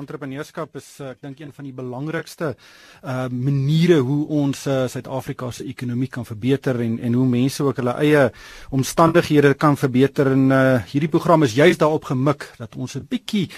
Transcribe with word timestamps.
Entrepreneurskap 0.00 0.76
is 0.80 0.88
ek 1.04 1.20
dink 1.22 1.40
een 1.40 1.52
van 1.52 1.68
die 1.68 1.74
belangrikste 1.76 2.54
uh 3.02 3.26
maniere 3.30 4.00
hoe 4.04 4.22
ons 4.40 4.66
uh, 4.66 4.86
Suid-Afrika 4.88 5.50
se 5.52 5.66
ekonomie 5.68 6.08
kan 6.08 6.24
verbeter 6.24 6.80
en 6.80 6.98
en 6.98 7.18
hoe 7.18 7.26
mense 7.28 7.64
ook 7.64 7.82
hulle 7.82 7.96
eie 8.00 8.30
omstandighede 8.70 9.54
kan 9.54 9.76
verbeter. 9.76 10.32
En 10.32 10.50
uh 10.50 10.80
hierdie 10.92 11.12
program 11.12 11.44
is 11.46 11.54
juist 11.54 11.80
daarop 11.80 12.10
gemik 12.10 12.50
dat 12.58 12.76
ons 12.76 12.96
'n 12.96 13.06
bietjie 13.08 13.48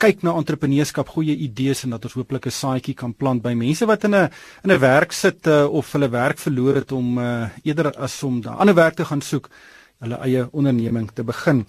kyk 0.00 0.22
na 0.24 0.32
entrepreneurskap, 0.40 1.10
goeie 1.12 1.34
idees 1.44 1.84
en 1.84 1.92
dat 1.94 2.06
ons 2.08 2.16
hooplik 2.16 2.46
'n 2.46 2.50
saadjie 2.50 2.94
kan 2.94 3.12
plant 3.12 3.42
by 3.42 3.52
mense 3.52 3.86
wat 3.86 4.04
in 4.04 4.14
'n 4.14 4.30
in 4.64 4.70
'n 4.72 4.80
werk 4.80 5.12
sit 5.12 5.46
uh, 5.46 5.66
of 5.68 5.92
hulle 5.92 6.08
werk 6.08 6.38
verloor 6.38 6.74
het 6.74 6.92
om 6.92 7.18
uh 7.18 7.48
eerder 7.64 7.92
as 7.96 8.22
om 8.22 8.40
'n 8.40 8.46
ander 8.48 8.74
werk 8.74 8.94
te 8.96 9.04
gaan 9.04 9.20
soek 9.20 9.50
hulle 10.00 10.18
eie 10.24 10.46
onderneming 10.56 11.10
te 11.14 11.24
begin. 11.26 11.64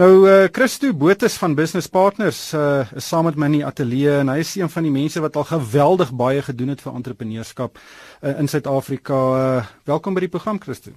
Nou 0.00 0.10
uh 0.26 0.48
Christo 0.52 0.92
Botus 0.92 1.38
van 1.38 1.54
Business 1.54 1.86
Partners 1.86 2.52
uh 2.54 2.84
is 2.96 3.08
saam 3.08 3.28
met 3.30 3.38
my 3.38 3.46
in 3.50 3.58
die 3.60 3.66
ateljee 3.66 4.20
en 4.20 4.32
hy 4.34 4.40
is 4.42 4.56
een 4.58 4.70
van 4.72 4.88
die 4.88 4.94
mense 4.94 5.22
wat 5.22 5.36
al 5.36 5.48
geweldig 5.52 6.12
baie 6.12 6.42
gedoen 6.42 6.74
het 6.74 6.82
vir 6.82 6.94
entrepreneurskap 6.98 7.78
uh, 7.78 8.38
in 8.38 8.48
Suid-Afrika. 8.50 9.22
Uh, 9.40 9.66
welkom 9.84 10.14
by 10.14 10.26
die 10.26 10.32
program 10.32 10.60
Christo. 10.62 10.94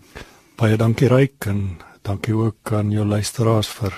Baie 0.59 0.77
dankie 0.77 1.07
Ryk 1.11 1.49
en 1.51 1.77
dankie 2.01 2.35
ook 2.35 2.73
aan 2.73 2.91
jou 2.91 3.05
luisteraars 3.05 3.69
vir 3.79 3.93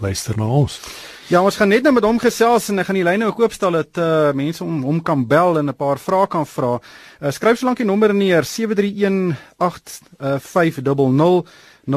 luister 0.00 0.36
na 0.36 0.46
ons. 0.46 0.80
Ja, 1.28 1.42
ons 1.44 1.56
gaan 1.56 1.68
net 1.68 1.82
nou 1.84 1.92
met 1.92 2.04
hom 2.04 2.18
gesels 2.18 2.68
en 2.72 2.78
ek 2.80 2.86
gaan 2.88 2.96
die 2.96 3.04
lyne 3.04 3.26
ook 3.28 3.40
oopstel 3.40 3.72
dat 3.76 3.98
uh 4.00 4.32
mense 4.32 4.64
om 4.64 4.82
hom 4.86 5.02
kan 5.04 5.26
bel 5.28 5.58
en 5.58 5.68
'n 5.68 5.76
paar 5.76 5.98
vrae 5.98 6.26
kan 6.26 6.46
vra. 6.46 6.80
Uh, 7.20 7.30
skryf 7.30 7.58
solank 7.58 7.76
die 7.76 7.86
nommer 7.86 8.14
neer 8.14 8.44
731 8.44 9.36
8500 9.58 11.44
0117318500 11.88 11.94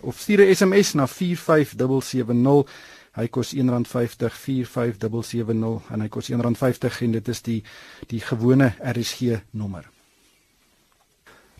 of 0.00 0.18
stuur 0.18 0.40
'n 0.40 0.54
SMS 0.54 0.92
na 0.92 1.06
45770. 1.06 2.70
Hy 3.12 3.26
kos 3.28 3.54
R1.50 3.54 4.34
45770 4.34 5.90
en 5.90 6.00
hy 6.00 6.08
kos 6.08 6.30
R1.50 6.30 7.02
en 7.02 7.12
dit 7.12 7.28
is 7.28 7.42
die 7.42 7.64
die 8.06 8.20
gewone 8.20 8.74
RSG 8.78 9.20
nommer. 9.50 9.99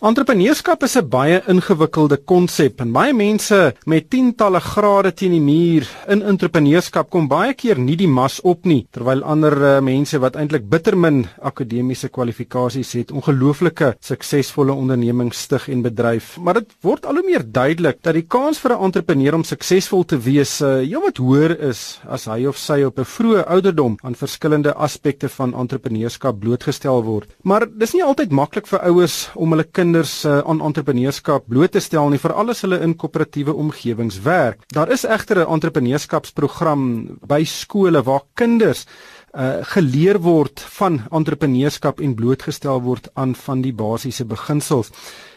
Entrepreneurskap 0.01 0.83
is 0.83 0.97
'n 0.97 1.09
baie 1.13 1.43
ingewikkelde 1.47 2.17
konsep 2.25 2.81
en 2.81 2.93
baie 2.93 3.13
mense 3.13 3.75
met 3.85 4.09
tientalle 4.11 4.61
grade 4.61 5.13
teen 5.13 5.33
die 5.33 5.41
muur 5.41 5.85
in 6.09 6.23
entrepreneurskap 6.23 7.11
kom 7.11 7.29
baie 7.29 7.53
keer 7.53 7.79
nie 7.79 7.97
die 7.97 8.09
mas 8.09 8.41
op 8.41 8.65
nie 8.65 8.87
terwyl 8.91 9.23
ander 9.23 9.53
uh, 9.53 9.81
mense 9.81 10.19
wat 10.19 10.37
eintlik 10.37 10.65
bittermin 10.71 11.27
akademiese 11.43 12.09
kwalifikasies 12.09 12.93
het 12.93 13.13
ongelooflike 13.13 13.97
suksesvolle 14.01 14.73
ondernemings 14.73 15.43
stig 15.43 15.69
en 15.69 15.83
bedryf. 15.83 16.39
Maar 16.39 16.55
dit 16.55 16.73
word 16.81 17.05
al 17.05 17.21
hoe 17.21 17.27
meer 17.27 17.45
duidelik 17.45 18.01
dat 18.03 18.15
die 18.15 18.27
kans 18.27 18.59
vir 18.59 18.73
'n 18.73 18.85
entrepreneur 18.85 19.35
om 19.35 19.45
suksesvol 19.45 20.05
te 20.05 20.17
wees 20.17 20.63
uh, 20.63 20.81
heelwat 20.81 21.19
hoër 21.19 21.61
is 21.69 22.01
as 22.09 22.25
hy 22.25 22.47
of 22.47 22.57
sy 22.57 22.85
op 22.85 22.99
'n 22.99 23.05
vroeë 23.05 23.45
ouderdom 23.45 23.99
aan 24.03 24.15
verskillende 24.15 24.73
aspekte 24.73 25.29
van 25.29 25.53
entrepreneurskap 25.53 26.41
blootgestel 26.41 27.05
word. 27.05 27.29
Maar 27.43 27.69
dis 27.69 27.93
nie 27.93 28.05
altyd 28.05 28.31
maklik 28.33 28.67
vir 28.67 28.81
ouers 28.81 29.29
om 29.35 29.51
hulle 29.51 29.65
kind 29.65 29.90
kinders 29.91 30.25
uh, 30.25 30.39
aan 30.47 30.61
entrepreneurskap 30.63 31.49
bloot 31.51 31.73
te 31.75 31.81
stel 31.83 32.13
nie 32.13 32.21
veral 32.23 32.53
as 32.53 32.61
hulle 32.63 32.79
in 32.85 32.93
koöperatiewe 32.95 33.51
omgewings 33.59 34.21
werk. 34.23 34.63
Daar 34.71 34.91
is 34.95 35.03
egter 35.03 35.43
'n 35.43 35.51
entrepreneurskapsprogram 35.51 37.19
by 37.27 37.43
skole 37.45 38.03
waar 38.03 38.23
kinders 38.35 38.87
uh 39.35 39.63
geleer 39.63 40.19
word 40.19 40.61
van 40.79 41.03
entrepreneurskap 41.11 42.01
en 42.01 42.15
blootgestel 42.15 42.81
word 42.83 43.09
aan 43.15 43.35
van 43.35 43.63
die 43.63 43.73
basiese 43.73 44.25
beginsels. 44.25 44.91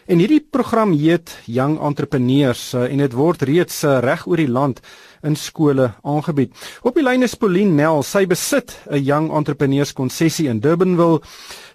En 0.06 0.18
hierdie 0.18 0.42
program 0.50 0.92
heet 0.92 1.30
Young 1.46 1.78
Entrepreneurs 1.80 2.74
uh, 2.74 2.90
en 2.90 2.98
dit 2.98 3.12
word 3.12 3.42
reeds 3.42 3.84
uh, 3.84 4.00
reg 4.02 4.26
oor 4.26 4.36
die 4.36 4.50
land 4.50 4.80
in 5.22 5.36
skole 5.36 5.92
aangebied. 6.02 6.52
Op 6.82 6.94
die 6.94 7.04
lyn 7.04 7.22
is 7.22 7.34
Pauline 7.34 7.72
Nel. 7.72 8.02
Sy 8.02 8.26
besit 8.26 8.76
'n 8.90 9.02
Young 9.02 9.30
Entrepreneurs 9.30 9.92
konsessie 9.92 10.48
in 10.48 10.60
Durbanville. 10.60 11.22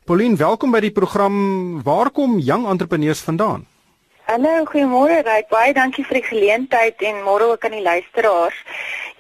Pauline, 0.10 0.34
welkom 0.42 0.72
by 0.74 0.80
die 0.82 0.90
program. 0.90 1.34
Waar 1.86 2.10
kom 2.10 2.40
Young 2.42 2.64
Entrepreneurs 2.66 3.20
vandaan? 3.22 3.68
Hallo, 4.26 4.64
goeiemôre 4.66 5.20
Ryk. 5.22 5.52
Baie 5.52 5.76
dankie 5.78 6.02
vir 6.08 6.18
die 6.18 6.26
geleentheid 6.26 7.04
en 7.06 7.20
môre 7.28 7.52
ook 7.52 7.68
aan 7.68 7.76
die 7.78 7.84
luisteraars. 7.86 8.58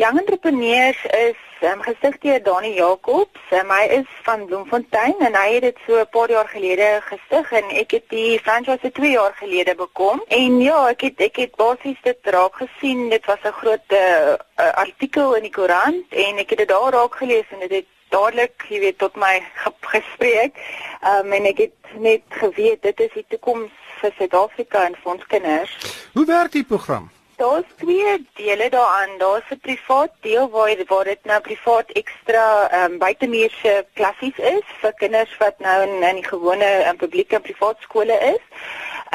Young 0.01 0.17
Entrepreneurs 0.17 1.03
is 1.13 1.37
um, 1.61 1.83
gestig 1.85 2.17
deur 2.23 2.41
Dani 2.41 2.71
Jacobs. 2.73 3.43
Um, 3.53 3.69
hy 3.69 3.83
is 3.99 4.15
van 4.25 4.47
Bloemfontein 4.49 5.13
en 5.27 5.37
hy 5.37 5.59
het 5.59 5.67
dit 5.67 5.83
so 5.85 6.01
'n 6.01 6.09
paar 6.09 6.33
jaar 6.33 6.49
gelede 6.49 6.89
gestig 7.11 7.53
en 7.61 7.69
ek 7.83 7.93
het 7.99 8.09
die 8.09 8.41
franchise 8.41 8.91
2 8.91 9.13
jaar 9.13 9.37
gelede 9.37 9.77
bekom. 9.77 10.25
En 10.41 10.57
ja, 10.57 10.89
ek 10.89 11.05
het 11.05 11.21
ek 11.21 11.37
het 11.45 11.53
basies 11.55 12.01
dit 12.01 12.33
raak 12.33 12.57
gesien. 12.65 13.09
Dit 13.13 13.29
was 13.29 13.45
'n 13.45 13.59
groot 13.61 13.93
uh, 13.93 14.33
artikel 14.73 15.37
in 15.37 15.45
die 15.45 15.53
koerant 15.53 16.09
en 16.09 16.41
ek 16.41 16.49
het 16.49 16.65
dit 16.65 16.73
daar 16.73 16.91
raak 16.97 17.13
gelees 17.21 17.45
en 17.53 17.61
dit 17.69 17.77
het 17.77 17.93
dadelik, 18.09 18.65
jy 18.69 18.79
weet, 18.79 18.97
tot 18.97 19.15
my 19.15 19.35
gespreek. 19.93 20.57
Um 21.01 21.31
en 21.33 21.45
ek 21.45 21.63
het 21.65 21.93
net 21.97 22.25
geweet 22.41 22.81
dit 22.81 22.99
is 22.99 23.13
die 23.13 23.25
toekoms 23.35 23.71
vir 24.01 24.11
Suid-Afrika 24.17 24.83
en 24.87 24.97
vir 25.03 25.11
ons 25.15 25.25
kinders. 25.31 25.71
Hoe 26.13 26.25
werk 26.25 26.51
die 26.51 26.63
program? 26.63 27.09
Daar's 27.39 27.67
twee 27.79 28.27
dele 28.35 28.69
daaraan. 28.69 29.17
Daar's 29.17 29.49
'n 29.51 29.59
privaat 29.59 30.11
deel 30.21 30.49
waar 30.49 30.75
waar 30.87 31.03
dit 31.03 31.23
nou 31.23 31.41
privaat 31.41 31.91
ekstra 31.91 32.45
um 32.83 32.97
buitemuurse 32.97 33.85
klassies 33.93 34.37
is 34.37 34.65
vir 34.81 34.93
kinders 34.93 35.37
wat 35.37 35.59
nou 35.59 35.77
in 35.87 36.03
in 36.03 36.15
die 36.15 36.27
gewone 36.27 36.71
um, 36.89 36.97
publieke 36.97 37.35
en 37.35 37.41
privaat 37.41 37.77
skole 37.79 38.17
is. 38.33 38.43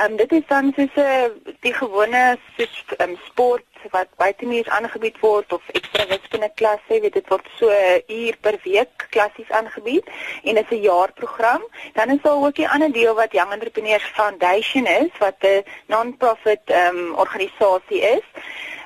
Um 0.03 0.17
dit 0.17 0.33
is 0.33 0.47
dan 0.49 0.73
soos 0.77 0.95
'n 0.97 1.01
uh, 1.01 1.55
die 1.61 1.75
gewone 1.75 2.39
soos 2.57 2.85
um, 2.99 3.17
sport 3.27 3.63
wat 3.91 4.09
buitemuurs 4.17 4.69
aangebied 4.69 5.19
word 5.21 5.53
of 5.53 5.63
ekstra 5.79 6.07
wiskunde 6.07 6.51
klasse, 6.55 7.01
weet 7.05 7.13
dit 7.13 7.29
word 7.29 7.47
so 7.59 7.71
'n 7.71 8.03
uur 8.07 8.37
per 8.41 8.59
week 8.65 9.07
klassies 9.15 9.51
aangebied 9.51 10.07
en 10.43 10.55
dit 10.55 10.71
is 10.71 10.79
'n 10.79 10.83
jaarprogram. 10.83 11.63
Dan 11.93 12.11
is 12.11 12.23
daar 12.23 12.43
ook 12.47 12.59
'n 12.59 12.73
ander 12.75 12.93
deel 12.93 13.15
wat 13.15 13.33
Young 13.33 13.53
Entrepreneurs 13.53 14.11
Foundation 14.19 14.87
is 14.87 15.13
wat 15.19 15.39
'n 15.41 15.65
non-profit 15.87 16.65
um, 16.67 17.15
organisasie 17.15 18.01
is 18.01 18.27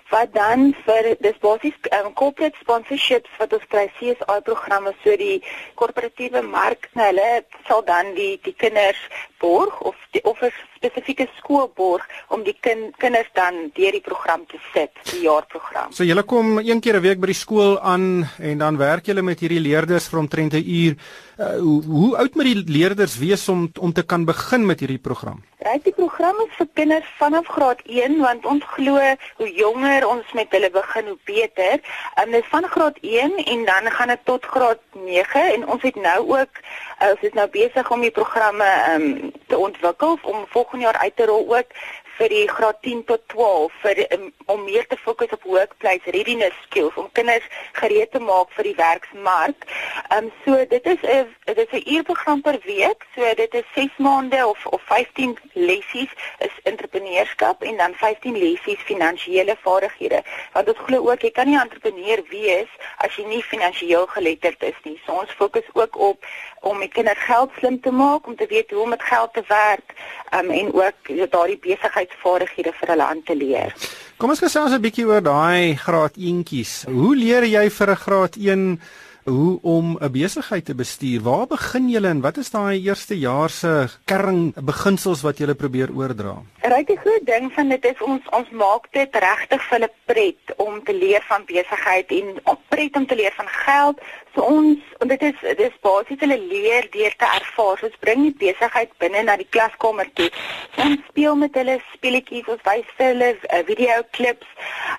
wat 0.08 0.32
dan 0.32 0.72
vir 0.86 1.16
dis 1.20 1.38
basies 1.42 1.76
um, 1.92 2.12
corporate 2.16 2.56
sponsorships 2.62 3.30
wat 3.40 3.52
ons 3.52 3.66
kry 3.72 3.86
CSI 3.98 4.38
programme 4.46 4.94
so 5.02 5.16
die 5.20 5.42
korporatiewe 5.80 6.42
mark 6.42 6.88
hulle 6.96 7.28
sal 7.68 7.84
dan 7.84 8.14
die 8.16 8.38
die 8.46 8.54
kinders 8.62 9.02
borg 9.42 9.80
of 9.80 9.96
die 10.16 10.24
of 10.24 10.40
'n 10.42 10.52
spesifieke 10.78 11.28
skool 11.38 11.68
borg 11.76 12.06
om 12.34 12.44
die 12.46 12.56
kind, 12.60 12.94
kinders 13.02 13.28
dan 13.38 13.68
deur 13.76 13.94
die 13.98 14.04
program 14.04 14.46
te 14.50 14.60
sit, 14.72 14.94
die 15.12 15.24
jaarprogram. 15.26 15.92
So 15.92 16.06
julle 16.06 16.24
kom 16.24 16.58
een 16.58 16.80
keer 16.80 16.96
'n 16.96 17.02
week 17.02 17.20
by 17.20 17.26
die 17.26 17.42
skool 17.44 17.78
aan 17.80 18.28
en 18.38 18.58
dan 18.58 18.76
werk 18.78 19.06
julle 19.06 19.22
met 19.22 19.40
hierdie 19.40 19.60
leerders 19.60 20.08
vir 20.08 20.18
omtrent 20.18 20.54
'n 20.54 20.64
uur. 20.64 20.96
Uh, 21.38 21.58
hoe, 21.58 21.82
hoe 21.84 22.16
oud 22.16 22.34
moet 22.34 22.44
die 22.44 22.62
leerders 22.66 23.18
wees 23.18 23.48
om 23.48 23.70
om 23.78 23.92
te 23.92 24.02
kan 24.02 24.24
begin 24.24 24.66
met 24.66 24.80
hierdie 24.80 24.98
program? 24.98 25.42
Ryk 25.58 25.84
die 25.84 25.92
program 25.92 26.36
is 26.46 26.54
vir 26.56 26.68
kinders 26.74 27.06
vanaf 27.18 27.46
graad 27.46 27.80
1 27.84 28.18
want 28.22 28.44
ons 28.46 28.64
glo 28.74 28.98
hoe 29.38 29.48
jonger 29.54 30.06
ons 30.06 30.32
met 30.38 30.50
hulle 30.54 30.70
begin 30.70 31.06
hoe 31.10 31.18
beter. 31.24 31.80
En 32.14 32.30
dit 32.30 32.42
is 32.42 32.50
van 32.50 32.66
graad 32.74 32.98
1 33.02 33.36
en 33.44 33.64
dan 33.64 33.90
gaan 33.90 34.08
dit 34.14 34.24
tot 34.24 34.44
graad 34.44 34.80
9 34.92 35.42
en 35.54 35.66
ons 35.66 35.82
het 35.82 35.94
nou 35.94 36.18
ook 36.38 36.62
ons 36.98 37.20
is 37.20 37.32
nou 37.32 37.46
besig 37.54 37.90
om 37.90 38.00
die 38.02 38.10
programme 38.10 38.68
um, 38.94 39.32
te 39.46 39.58
ontwikkel 39.58 40.18
om 40.22 40.46
volgende 40.48 40.84
jaar 40.84 40.98
uit 40.98 41.16
te 41.16 41.26
rol 41.26 41.56
ook 41.56 41.76
vir 42.18 42.32
die 42.32 42.46
graad 42.50 42.80
10 42.82 43.04
tot 43.06 43.22
12 43.32 43.74
vir 43.82 44.00
um, 44.14 44.26
om 44.52 44.64
meer 44.66 44.86
te 44.90 44.96
fokus 44.98 45.32
op 45.36 45.44
workplace 45.46 46.14
readiness 46.14 46.56
skills 46.66 46.96
om 46.98 47.10
kinders 47.18 47.46
gereed 47.78 48.10
te 48.10 48.20
maak 48.22 48.50
vir 48.56 48.70
die 48.70 48.76
werksmark. 48.78 49.66
Ehm 50.08 50.26
um, 50.26 50.32
so 50.44 50.58
dit 50.74 50.86
is 50.94 51.02
'n 51.02 51.28
dit 51.44 51.58
is 51.64 51.72
'n 51.72 51.94
uurprogram 51.94 52.40
per 52.42 52.58
week. 52.64 53.06
So 53.14 53.34
dit 53.34 53.54
is 53.54 53.66
6 53.74 53.96
maande 53.96 54.46
of 54.46 54.66
of 54.66 54.82
15 54.82 55.38
lessies 55.52 56.12
is 56.38 56.54
entrepreneurskap 56.62 57.62
en 57.62 57.76
dan 57.76 57.94
15 57.94 58.38
lessies 58.38 58.80
finansiële 58.90 59.56
vaardighede. 59.62 60.22
Want 60.52 60.68
ons 60.68 60.84
glo 60.86 61.10
ook 61.10 61.22
jy 61.22 61.30
kan 61.30 61.46
nie 61.46 61.60
entrepreneur 61.60 62.22
wees 62.30 62.70
as 62.96 63.16
jy 63.16 63.24
nie 63.24 63.42
finansiëel 63.42 64.06
geletterd 64.06 64.62
is 64.62 64.78
nie. 64.82 65.00
So 65.06 65.12
ons 65.12 65.30
fokus 65.30 65.68
ook 65.72 65.98
op 65.98 66.24
om 66.60 66.80
die 66.80 66.88
kinders 66.88 67.18
geld 67.18 67.50
slim 67.58 67.80
te 67.80 67.90
maak, 67.90 68.26
om 68.26 68.36
te 68.36 68.46
weet 68.46 68.70
hoe 68.70 68.82
om 68.82 68.88
met 68.88 69.02
geld 69.02 69.32
te 69.34 69.42
werk, 69.48 69.94
um, 70.34 70.50
en 70.50 70.72
ook 70.74 71.30
daardie 71.30 71.58
besigheidsvaardighede 72.08 72.72
vir 72.72 72.88
hulle 72.92 73.04
aan 73.04 73.22
te 73.22 73.34
leer. 73.36 73.74
Kom 74.18 74.30
ons 74.30 74.40
gesels 74.40 74.72
'n 74.72 74.82
bietjie 74.82 75.06
oor 75.06 75.22
daai 75.22 75.76
graad 75.76 76.16
1tjies. 76.16 76.86
Hoe 76.86 77.14
leer 77.16 77.44
jy 77.44 77.70
vir 77.70 77.90
'n 77.90 77.96
graad 77.96 78.36
1 78.36 78.80
hoe 79.28 79.58
om 79.62 79.96
'n 80.00 80.12
besigheid 80.12 80.64
te 80.64 80.74
bestuur? 80.74 81.20
Waar 81.22 81.46
begin 81.46 81.88
jy 81.88 82.04
en 82.04 82.20
wat 82.20 82.36
is 82.36 82.50
daai 82.50 82.80
eerste 82.82 83.18
jaar 83.18 83.50
se 83.50 83.88
kern 84.04 84.52
beginsels 84.54 85.22
wat 85.22 85.38
jy 85.38 85.54
probeer 85.54 85.90
oordra? 85.94 86.42
Ryk 86.62 86.86
die 86.86 86.98
groot 87.04 87.26
ding 87.26 87.52
van 87.52 87.68
dit 87.68 87.84
is 87.84 88.00
ons 88.00 88.22
ons 88.30 88.50
maak 88.50 88.88
dit 88.92 89.14
regtig 89.14 89.62
vir 89.62 89.78
hulle 89.78 89.92
pret 90.04 90.56
om 90.56 90.82
te 90.84 90.92
leer 90.92 91.22
van 91.28 91.44
besigheid 91.44 92.10
en 92.10 92.40
pret 92.68 92.96
om 92.96 93.06
te 93.06 93.14
leer 93.14 93.32
van 93.36 93.48
geld. 93.48 94.00
So 94.34 94.42
ons 94.42 94.78
en 94.98 95.08
dit 95.08 95.22
is 95.22 95.38
dis 95.56 95.78
basies 95.80 96.20
hulle 96.20 96.38
leer 96.38 96.88
deur 96.90 97.14
te 97.16 97.28
ervaar. 97.40 97.80
Ons 97.82 97.98
bring 98.00 98.22
die 98.22 98.36
besigheid 98.46 98.90
binne 98.98 99.22
na 99.22 99.36
die 99.36 99.48
klaskamer 99.50 100.10
toe. 100.14 100.30
Ons 100.76 101.00
speel 101.08 101.36
met 101.36 101.54
hulle 101.54 101.78
speletjies, 101.94 102.48
ons 102.48 102.62
wys 102.68 102.92
vir 102.96 103.06
hulle 103.12 103.30
uh, 103.34 103.62
video 103.70 104.02
klips. 104.10 104.46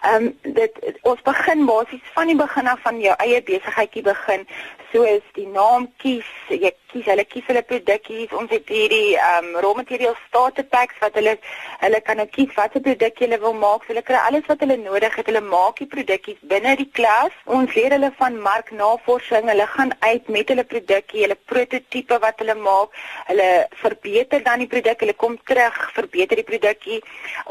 Ehm 0.02 0.26
um, 0.26 0.54
dit 0.56 1.00
ons 1.02 1.22
begin 1.22 1.66
basies 1.66 2.12
van 2.16 2.28
die 2.32 2.36
begin 2.36 2.68
af 2.68 2.80
van 2.88 3.00
jou 3.04 3.16
eie 3.20 3.42
besigheidjie 3.44 4.04
begin. 4.04 4.46
So 4.92 5.04
is 5.04 5.26
die 5.36 5.46
naam 5.46 5.90
kies, 6.02 6.30
jy 6.50 6.72
kies 6.90 7.06
hulle 7.06 7.24
kies 7.30 7.46
hulle 7.46 7.62
produkkies. 7.72 8.32
Ons 8.40 8.50
het 8.56 8.72
hierdie 8.74 9.18
ehm 9.18 9.50
um, 9.50 9.58
raw 9.66 9.74
material 9.78 10.16
starter 10.28 10.66
packs 10.72 10.98
wat 11.04 11.20
hulle 11.20 11.36
hulle 11.84 12.00
kan 12.08 12.18
nou 12.18 12.26
kies 12.38 12.56
watter 12.56 12.82
produk 12.86 13.20
hulle 13.24 13.40
wil 13.44 13.54
maak. 13.64 13.84
So 13.84 13.94
hulle 13.94 14.04
kry 14.08 14.22
alles 14.30 14.48
wat 14.48 14.64
hulle 14.66 14.78
nodig 14.82 15.18
het. 15.20 15.30
Hulle 15.30 15.44
maak 15.46 15.84
die 15.84 15.90
produkkies 15.92 16.40
binne 16.54 16.78
die 16.80 16.88
klas. 17.00 17.36
Ons 17.58 17.76
leer 17.78 17.98
hulle 17.98 18.10
van 18.22 18.40
marknavorsing. 18.48 19.52
Hulle 19.52 19.68
gaan 19.76 19.94
uit 20.08 20.32
met 20.38 20.56
hulle 20.56 20.66
produkkie, 20.74 21.26
hulle 21.28 21.38
prototipe 21.52 22.22
wat 22.26 22.42
hulle 22.42 22.58
maak. 22.64 22.98
Hulle 23.30 23.50
verbeter 23.84 24.48
dan 24.48 24.64
die 24.64 24.72
produk. 24.74 25.06
Hulle 25.06 25.18
kom 25.26 25.38
terug, 25.52 25.78
verbeter 26.00 26.42
die 26.42 26.48
produkkie. 26.50 27.00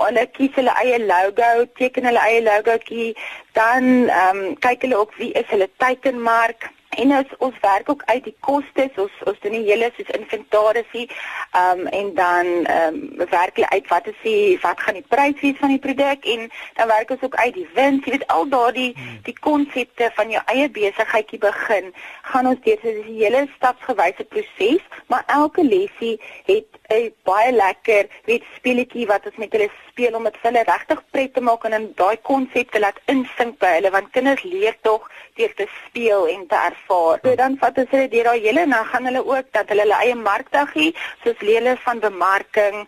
Hulle 0.00 0.26
kies 0.34 0.58
hulle 0.58 0.74
eie 0.82 0.98
logo, 1.04 1.52
teken 1.78 2.10
hulle 2.10 2.26
eie 2.26 2.37
logoetjie. 2.42 3.16
Dan 3.52 4.08
ehm 4.08 4.42
um, 4.42 4.58
kyk 4.64 4.82
hulle 4.86 5.00
op 5.00 5.14
wie 5.20 5.32
is 5.32 5.48
hulle 5.52 5.70
teikenmark 5.76 6.70
En 6.98 7.12
ons 7.16 7.34
ons 7.46 7.58
werk 7.62 7.90
ook 7.90 8.02
uit 8.04 8.24
die 8.24 8.36
kostes. 8.40 8.96
Ons 8.96 9.18
ons 9.30 9.40
doen 9.44 9.54
die 9.54 9.66
hele 9.68 9.90
soos 9.96 10.10
inventarisie. 10.18 11.06
Ehm 11.52 11.84
um, 11.84 11.86
en 12.00 12.08
dan 12.14 12.46
ehm 12.64 12.94
um, 12.94 13.28
werk 13.30 13.54
hulle 13.58 13.70
uit 13.70 13.86
wat 13.92 14.06
is 14.10 14.18
die 14.22 14.58
wat 14.62 14.80
gaan 14.80 14.98
die 14.98 15.06
prys 15.14 15.40
wees 15.40 15.60
van 15.62 15.74
die 15.74 15.82
produk 15.86 16.26
en 16.34 16.48
dan 16.74 16.90
werk 16.90 17.10
ons 17.14 17.22
ook 17.22 17.34
uit 17.34 17.54
die 17.54 17.68
wins. 17.74 18.04
Jy 18.04 18.16
weet 18.16 18.26
al 18.34 18.48
daardie 18.48 18.90
die 19.28 19.36
konsepte 19.40 20.10
van 20.18 20.30
jou 20.34 20.42
eie 20.54 20.70
besigheidjie 20.70 21.38
begin, 21.38 21.92
gaan 22.32 22.50
ons 22.50 22.64
deur 22.66 22.82
so 22.82 22.88
'n 22.88 23.14
hele 23.20 23.46
stapsgewyse 23.56 24.24
proses, 24.34 24.82
maar 25.06 25.24
elke 25.26 25.62
lesie 25.62 26.20
het 26.50 26.68
'n 26.90 27.14
baie 27.22 27.52
lekker 27.52 28.08
weet 28.24 28.44
speletjie 28.56 29.06
wat 29.06 29.26
ons 29.26 29.36
met 29.36 29.52
hulle 29.52 29.70
speel 29.88 30.14
om 30.14 30.24
dit 30.24 30.36
vir 30.36 30.50
hulle 30.50 30.64
regtig 30.72 31.02
pret 31.10 31.34
te 31.34 31.40
maak 31.40 31.64
en 31.64 31.72
in 31.72 31.92
daai 31.94 32.16
konsepte 32.22 32.80
laat 32.80 33.00
insink 33.06 33.58
by 33.58 33.72
hulle 33.76 33.90
want 33.90 34.10
kinders 34.10 34.42
leer 34.42 34.76
tog 34.80 35.10
deur 35.34 35.54
te 35.54 35.66
speel 35.84 36.26
en 36.26 36.46
te 36.46 36.54
ervaar. 36.54 36.87
So 36.88 37.34
dan 37.36 37.56
vat 37.60 37.78
ons 37.82 37.90
hulle 37.92 38.08
deur 38.08 38.30
daai 38.30 38.40
hele 38.40 38.62
en 38.64 38.72
dan 38.72 38.86
gaan 38.88 39.08
hulle 39.08 39.20
ook 39.20 39.48
dat 39.52 39.68
hulle 39.68 39.84
hulle 39.84 39.98
eie 40.00 40.14
markdag 40.16 40.70
hê, 40.72 40.86
soos 41.24 41.40
leer 41.44 41.76
van 41.84 42.00
bemarking, 42.00 42.86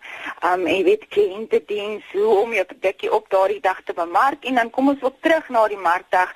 um 0.49 0.65
en 0.65 0.83
weet 0.87 1.05
kliënte 1.13 1.59
diens, 1.69 2.05
hoe 2.15 2.37
om 2.39 2.53
jou 2.55 2.65
produkkie 2.65 3.11
op 3.13 3.29
daardie 3.29 3.61
dag 3.61 3.81
te 3.85 3.93
bemark 3.93 4.47
en 4.49 4.57
dan 4.57 4.71
kom 4.73 4.89
ons 4.89 5.03
ook 5.05 5.19
terug 5.21 5.49
na 5.53 5.67
die 5.69 5.77
markdag 5.77 6.33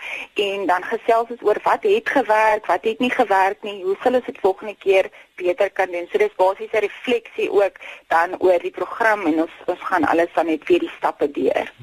en 0.48 0.68
dan 0.70 0.86
gesels 0.92 1.32
ons 1.34 1.46
oor 1.48 1.60
wat 1.66 1.88
het 1.90 2.10
gewerk, 2.18 2.70
wat 2.70 2.86
het 2.86 3.02
nie 3.02 3.14
gewerk 3.14 3.64
nie, 3.66 3.80
hoe 3.84 3.98
sal 4.04 4.20
ons 4.20 4.30
dit 4.30 4.44
volgende 4.46 4.76
keer 4.86 5.10
beter 5.42 5.72
kan 5.72 5.90
doen. 5.92 6.06
So 6.12 6.22
dis 6.22 6.38
basies 6.38 6.72
'n 6.74 6.86
refleksie 6.86 7.50
ook 7.52 7.82
dan 8.08 8.38
oor 8.40 8.60
die 8.60 8.76
program 8.82 9.26
en 9.26 9.42
ons 9.42 9.56
ons 9.66 9.82
gaan 9.90 10.06
alles 10.06 10.30
dan 10.36 10.46
net 10.46 10.68
weer 10.68 10.80
die 10.80 10.96
stappe 10.98 11.32
deur. 11.32 11.74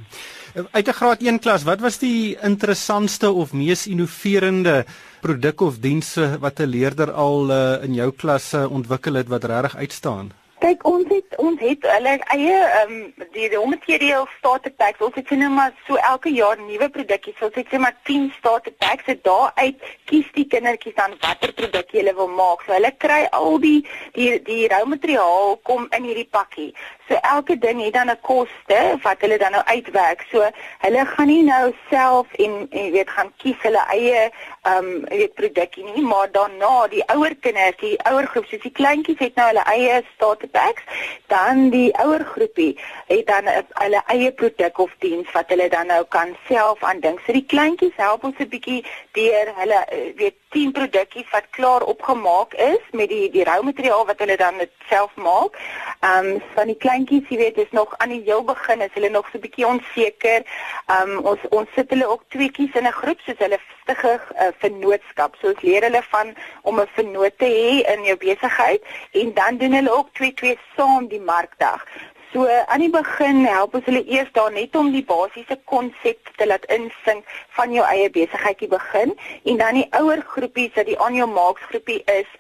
Uit 0.53 0.89
'n 0.89 0.93
graad 0.93 1.23
1 1.23 1.39
klas, 1.39 1.63
wat 1.63 1.81
was 1.81 1.99
die 1.99 2.37
interessantste 2.41 3.31
of 3.33 3.53
mees 3.53 3.87
innoverende 3.87 4.85
produk 5.21 5.61
of 5.61 5.79
dienste 5.79 6.39
wat 6.39 6.61
'n 6.61 6.69
leerder 6.69 7.13
al 7.13 7.51
uh, 7.51 7.83
in 7.83 7.95
jou 7.95 8.13
klas 8.13 8.53
uh, 8.53 8.71
ontwikkel 8.73 9.15
het 9.15 9.29
wat 9.29 9.45
regtig 9.45 9.77
uitstaan? 9.77 10.33
Kyk, 10.63 10.85
ons 10.87 11.09
het 11.09 11.37
ons 11.37 11.61
het 11.61 11.87
hulle 11.91 12.13
eie 12.35 12.59
ehm 12.65 12.93
um, 12.93 13.15
die 13.33 13.49
raw 13.49 13.65
material 13.65 14.29
starter 14.39 14.71
packs. 14.71 15.01
Ons 15.01 15.15
het 15.15 15.31
net 15.31 15.51
maar 15.51 15.73
so 15.87 15.97
elke 15.97 16.31
jaar 16.31 16.61
nuwe 16.61 16.89
produkkies. 16.89 17.41
Ons 17.41 17.55
het 17.55 17.73
net 17.73 17.81
maar 17.81 17.97
10 18.03 18.33
starter 18.39 18.73
packs. 18.73 19.05
Dit 19.05 19.25
daaruit 19.25 19.81
kies 20.05 20.29
die 20.37 20.47
kindertjies 20.47 20.95
dan 20.95 21.17
watter 21.21 21.53
produk 21.53 21.91
hulle 21.91 22.15
wil 22.15 22.29
maak. 22.29 22.63
So 22.67 22.73
hulle 22.73 22.93
kry 22.99 23.27
al 23.31 23.59
die 23.59 23.81
die 24.13 24.43
die 24.43 24.69
raw 24.69 24.85
materiaal 24.85 25.59
kom 25.63 25.89
in 25.97 26.05
hierdie 26.05 26.29
pakkie. 26.31 26.75
So 27.09 27.15
elke 27.15 27.59
ding 27.59 27.83
het 27.85 27.93
dan 27.93 28.11
'n 28.11 28.21
koste 28.21 28.99
wat 29.03 29.21
hulle 29.21 29.39
dan 29.39 29.51
nou 29.51 29.65
uitwerk. 29.65 30.25
So 30.31 30.51
hulle 30.79 31.07
gaan 31.07 31.27
nie 31.27 31.43
nou 31.43 31.75
self 31.91 32.27
en 32.33 32.67
jy 32.71 32.91
weet 32.91 33.11
gaan 33.11 33.33
kies 33.37 33.61
hulle 33.63 33.85
eie 33.89 34.31
ehm 34.63 34.77
um, 34.77 35.05
weet 35.09 35.35
produkkie 35.35 35.85
nie, 35.85 36.03
maar 36.03 36.31
daarna 36.31 36.87
die 36.89 37.05
ouer 37.07 37.35
kinders, 37.41 37.77
die 37.77 37.99
ouer 38.11 38.27
groep, 38.27 38.47
soos 38.47 38.63
die 38.63 38.73
kleintjies 38.73 39.19
het 39.19 39.35
nou 39.35 39.47
hulle 39.47 39.65
eie 39.65 40.03
starter 40.15 40.49
packs, 40.49 40.83
dan 41.27 41.71
die 41.71 41.91
ouer 41.99 42.25
groepie 42.25 42.79
het 43.07 43.27
dan 43.27 43.51
hulle 43.83 44.03
eie 44.07 44.33
produk 44.33 44.79
of 44.79 44.95
diens 44.99 45.33
wat 45.33 45.49
hulle 45.49 45.69
dan 45.69 45.87
nou 45.87 46.05
kan 46.05 46.37
self 46.49 46.83
aandink. 46.83 47.21
So 47.27 47.33
die 47.33 47.47
kleintjies 47.47 47.97
help 47.97 48.25
ons 48.25 48.39
'n 48.39 48.49
bietjie 48.49 48.85
deur 49.13 49.53
hulle 49.57 49.85
eh, 49.89 50.15
weet 50.17 50.42
10 50.53 50.73
produkkies 50.73 51.31
wat 51.33 51.51
klaar 51.51 51.83
opgemaak 51.83 52.55
is 52.55 52.85
met 52.93 53.09
die 53.09 53.31
die 53.31 53.45
rou 53.49 53.63
materiaal 53.65 54.07
wat 54.07 54.19
hulle 54.23 54.37
dan 54.37 54.61
self 54.89 55.15
maak. 55.15 55.59
Ehm 56.01 56.27
um, 56.27 56.43
van 56.55 56.67
die 56.67 56.77
kleintjies, 56.85 57.29
jy 57.29 57.39
weet, 57.41 57.59
is 57.59 57.71
nog 57.71 57.95
aan 57.99 58.13
die 58.15 58.23
heel 58.25 58.45
begin, 58.45 58.81
is 58.81 58.95
hulle 58.95 59.11
nog 59.11 59.29
so 59.31 59.39
'n 59.39 59.45
bietjie 59.47 59.67
onseker. 59.67 60.43
Ehm 60.87 61.11
um, 61.11 61.25
ons 61.33 61.41
ons 61.51 61.69
sit 61.75 61.91
hulle 61.91 62.07
ook 62.07 62.23
tweeetjies 62.29 62.75
in 62.81 62.87
'n 62.87 62.99
groep 63.01 63.21
soos 63.21 63.39
hulle 63.39 63.61
stige 63.83 64.21
uh, 64.21 64.49
vennootskap. 64.59 65.37
So 65.41 65.49
ons 65.49 65.63
leer 65.63 65.83
hulle 65.89 66.03
van 66.15 66.35
om 66.63 66.81
'n 66.81 66.89
vennoot 66.95 67.39
te 67.39 67.51
hê 67.59 67.95
in 67.95 68.05
jou 68.05 68.17
besigheid 68.17 68.83
en 69.13 69.35
dan 69.35 69.57
doen 69.57 69.73
hulle 69.73 69.93
ook 69.99 70.09
twee 70.13 70.35
twee 70.35 70.59
saam 70.77 71.07
die 71.09 71.21
markdag. 71.21 71.87
So 72.33 72.47
aan 72.49 72.81
die 72.81 72.89
begin 72.89 73.43
help 73.45 73.75
ons 73.77 73.85
hulle 73.85 74.01
eers 74.09 74.31
daar 74.33 74.53
net 74.53 74.77
om 74.81 74.87
die 74.95 75.05
basiese 75.05 75.59
konsep 75.69 76.31
te 76.41 76.47
laat 76.49 76.65
insink 76.73 77.29
van 77.59 77.75
jou 77.77 77.85
eie 77.85 78.09
besigheidjie 78.15 78.71
begin 78.73 79.13
en 79.45 79.61
dan 79.61 79.77
die 79.77 79.89
ouer 79.99 80.23
groepies 80.31 80.73
wat 80.79 80.89
die 80.89 80.97
aan 80.97 81.19
jou 81.19 81.29
maaksgroepie 81.29 82.01
is, 82.15 82.31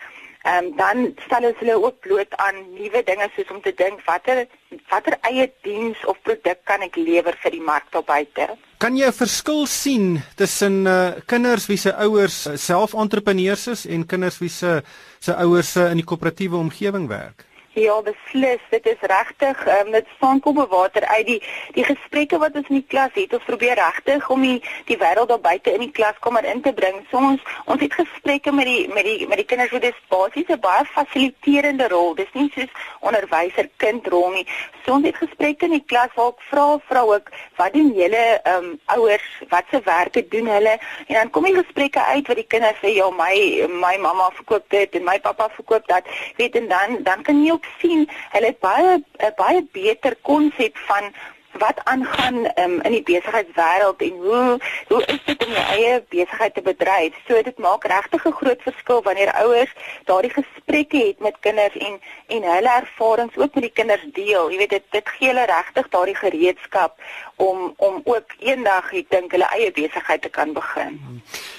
ehm 0.48 0.70
um, 0.70 0.70
dan 0.80 1.04
stel 1.26 1.44
ons 1.50 1.60
hulle 1.60 1.76
ook 1.76 2.00
bloot 2.06 2.32
aan 2.46 2.56
nuwe 2.78 3.04
dinge 3.04 3.28
soos 3.36 3.52
om 3.52 3.60
te 3.62 3.74
dink 3.82 4.00
watter 4.08 4.46
watter 4.88 5.18
eie 5.28 5.46
diens 5.68 6.00
of 6.08 6.16
produk 6.24 6.64
kan 6.64 6.88
ek 6.88 6.96
lewer 6.96 7.36
vir 7.44 7.58
die 7.58 7.62
mark 7.62 7.92
daar 7.92 8.08
buite. 8.08 8.48
Kan 8.80 8.96
jy 8.96 9.06
'n 9.12 9.20
verskil 9.20 9.66
sien 9.66 10.22
tussen 10.40 10.86
uh, 10.86 11.20
kinders 11.26 11.68
wie 11.68 11.76
se 11.76 11.92
ouers 11.94 12.46
uh, 12.46 12.56
self 12.56 12.94
entrepreneurs 12.94 13.66
is 13.66 13.86
en 13.86 14.06
kinders 14.06 14.40
wie 14.40 14.50
se 14.50 14.82
se 15.20 15.36
ouers 15.36 15.76
uh, 15.76 15.90
in 15.90 16.00
die 16.00 16.08
koöperatiewe 16.08 16.56
omgewing 16.56 17.08
werk? 17.08 17.51
Ja, 17.74 17.94
beslis, 18.04 18.60
dit 18.68 18.86
is 18.86 19.00
regtig, 19.00 19.60
um, 19.66 19.90
dit 19.94 20.08
staan 20.16 20.40
kom 20.44 20.54
bewater 20.54 21.06
uit 21.06 21.26
die 21.26 21.38
die 21.72 21.84
gesprekke 21.88 22.36
wat 22.38 22.52
ons 22.60 22.66
in 22.68 22.82
die 22.82 22.88
klas 22.88 23.14
het. 23.16 23.32
Ons 23.32 23.46
probeer 23.48 23.78
regtig 23.80 24.26
om 24.28 24.42
die 24.44 24.58
die 24.90 24.98
wêreld 25.00 25.30
daar 25.30 25.40
buite 25.40 25.72
in 25.72 25.80
die 25.80 25.94
klaskamer 25.96 26.44
in 26.44 26.60
te 26.60 26.74
bring. 26.76 26.98
So 27.08 27.16
ons 27.16 27.40
ons 27.64 27.80
het 27.80 27.96
gesprekke 27.96 28.52
met 28.52 28.68
die 28.68 28.82
met 28.92 29.08
die 29.08 29.24
met 29.26 29.40
die 29.40 29.46
kinders 29.48 29.72
wat 29.72 29.86
dis 29.86 30.02
basies 30.12 30.52
'n 30.52 30.60
baie 30.60 30.84
fasiliterende 30.84 31.88
rol. 31.88 32.12
Dis 32.14 32.28
nie 32.34 32.50
soos 32.52 32.68
onderwyser 33.00 33.70
kind 33.76 34.06
rol 34.06 34.30
nie. 34.36 34.46
So 34.84 34.92
ons 34.92 35.06
het 35.06 35.16
gesprekke 35.16 35.64
in 35.64 35.78
die 35.78 35.86
klas 35.86 36.12
waar 36.14 36.36
ek 36.36 36.44
vra 36.50 36.66
vrou 36.90 37.14
ook, 37.14 37.32
wat 37.56 37.72
doen 37.72 37.94
julle 37.96 38.40
ehm 38.42 38.64
um, 38.64 38.80
ouers, 38.84 39.30
wat 39.48 39.64
se 39.70 39.80
werke 39.84 40.28
doen 40.28 40.46
hulle? 40.46 40.76
En 41.08 41.14
dan 41.14 41.30
kom 41.30 41.44
die 41.44 41.56
gesprekke 41.56 42.04
uit 42.04 42.26
wat 42.26 42.36
die 42.36 42.46
kinders 42.52 42.84
sê, 42.84 42.92
ja, 42.92 43.08
my 43.10 43.64
my 43.68 43.96
mamma 43.96 44.28
verkoop 44.30 44.68
dit 44.68 44.94
en 44.94 45.04
my 45.04 45.18
pappa 45.20 45.48
verkoop 45.48 45.86
dat. 45.86 46.04
Weet 46.36 46.54
en 46.54 46.68
dan 46.68 47.02
dan 47.02 47.22
kan 47.22 47.44
jy 47.44 47.61
ook 47.62 47.70
sien 47.78 48.08
hulle 48.34 48.46
het 48.46 48.60
baie 48.60 48.96
'n 48.96 49.04
eh, 49.16 49.34
baie 49.36 49.62
beter 49.72 50.16
konsep 50.22 50.76
van 50.78 51.12
wat 51.58 51.80
aangaan 51.84 52.36
um, 52.58 52.80
in 52.80 52.92
die 52.96 53.02
besigheidswêreld 53.02 54.02
en 54.02 54.16
hoe 54.24 54.58
hoe 54.88 55.04
is 55.04 55.20
dit 55.24 55.44
om 55.44 55.52
jou 55.52 55.64
eie 55.76 56.04
besigheid 56.08 56.54
te 56.54 56.62
bedryf? 56.62 57.16
So 57.28 57.42
dit 57.42 57.58
maak 57.58 57.84
regtig 57.84 58.26
'n 58.26 58.38
groot 58.40 58.62
verskil 58.62 59.02
wanneer 59.02 59.32
ouers 59.32 59.72
daardie 60.04 60.32
gesprekke 60.32 60.96
het 60.96 61.18
met 61.20 61.36
kinders 61.40 61.76
en 61.76 62.00
en 62.26 62.42
hulle 62.42 62.72
ervarings 62.80 63.36
ook 63.36 63.54
met 63.54 63.62
die 63.68 63.76
kinders 63.80 64.06
deel. 64.12 64.50
Jy 64.50 64.58
weet 64.58 64.70
dit 64.70 64.86
dit 64.90 65.08
gee 65.08 65.28
hulle 65.28 65.46
regtig 65.46 65.88
daardie 65.88 66.16
gereedskap 66.16 67.00
om 67.36 67.74
om 67.76 68.00
ook 68.04 68.28
eendag 68.38 68.92
ek 68.92 69.10
dink 69.10 69.30
hulle 69.32 69.48
eie 69.56 69.72
besigheid 69.72 70.22
te 70.22 70.28
kan 70.28 70.52
begin. 70.52 71.00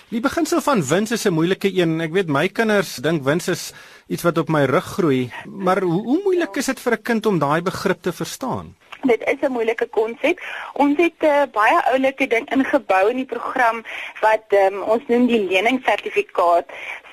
Die 0.09 0.21
beginsel 0.21 0.61
van 0.61 0.83
wins 0.85 1.11
is 1.11 1.25
'n 1.25 1.33
moeilike 1.33 1.69
een. 1.73 2.01
Ek 2.01 2.11
weet 2.11 2.27
my 2.27 2.47
kinders 2.47 2.95
dink 2.95 3.23
wins 3.23 3.47
is 3.47 3.73
iets 4.07 4.23
wat 4.23 4.37
op 4.37 4.49
my 4.49 4.65
rug 4.65 4.85
groei, 4.85 5.31
maar 5.45 5.81
hoe, 5.81 6.01
hoe 6.03 6.21
moeilik 6.23 6.55
is 6.55 6.65
dit 6.65 6.79
vir 6.79 6.93
'n 6.93 7.01
kind 7.01 7.25
om 7.25 7.39
daai 7.39 7.61
begrip 7.61 8.01
te 8.01 8.13
verstaan? 8.13 8.75
Dit 9.03 9.23
is 9.27 9.39
'n 9.41 9.51
moeilike 9.51 9.87
konsep. 9.87 10.39
Ons 10.73 10.97
het 10.97 11.19
'n 11.19 11.25
uh, 11.25 11.43
baie 11.51 11.79
oulike 11.91 12.27
ding 12.27 12.51
ingebou 12.51 13.09
in 13.09 13.15
die 13.15 13.31
program 13.35 13.83
wat 14.21 14.45
um, 14.49 14.81
ons 14.81 15.03
noem 15.07 15.25
die 15.27 15.43
leningssertifikaat. 15.47 16.65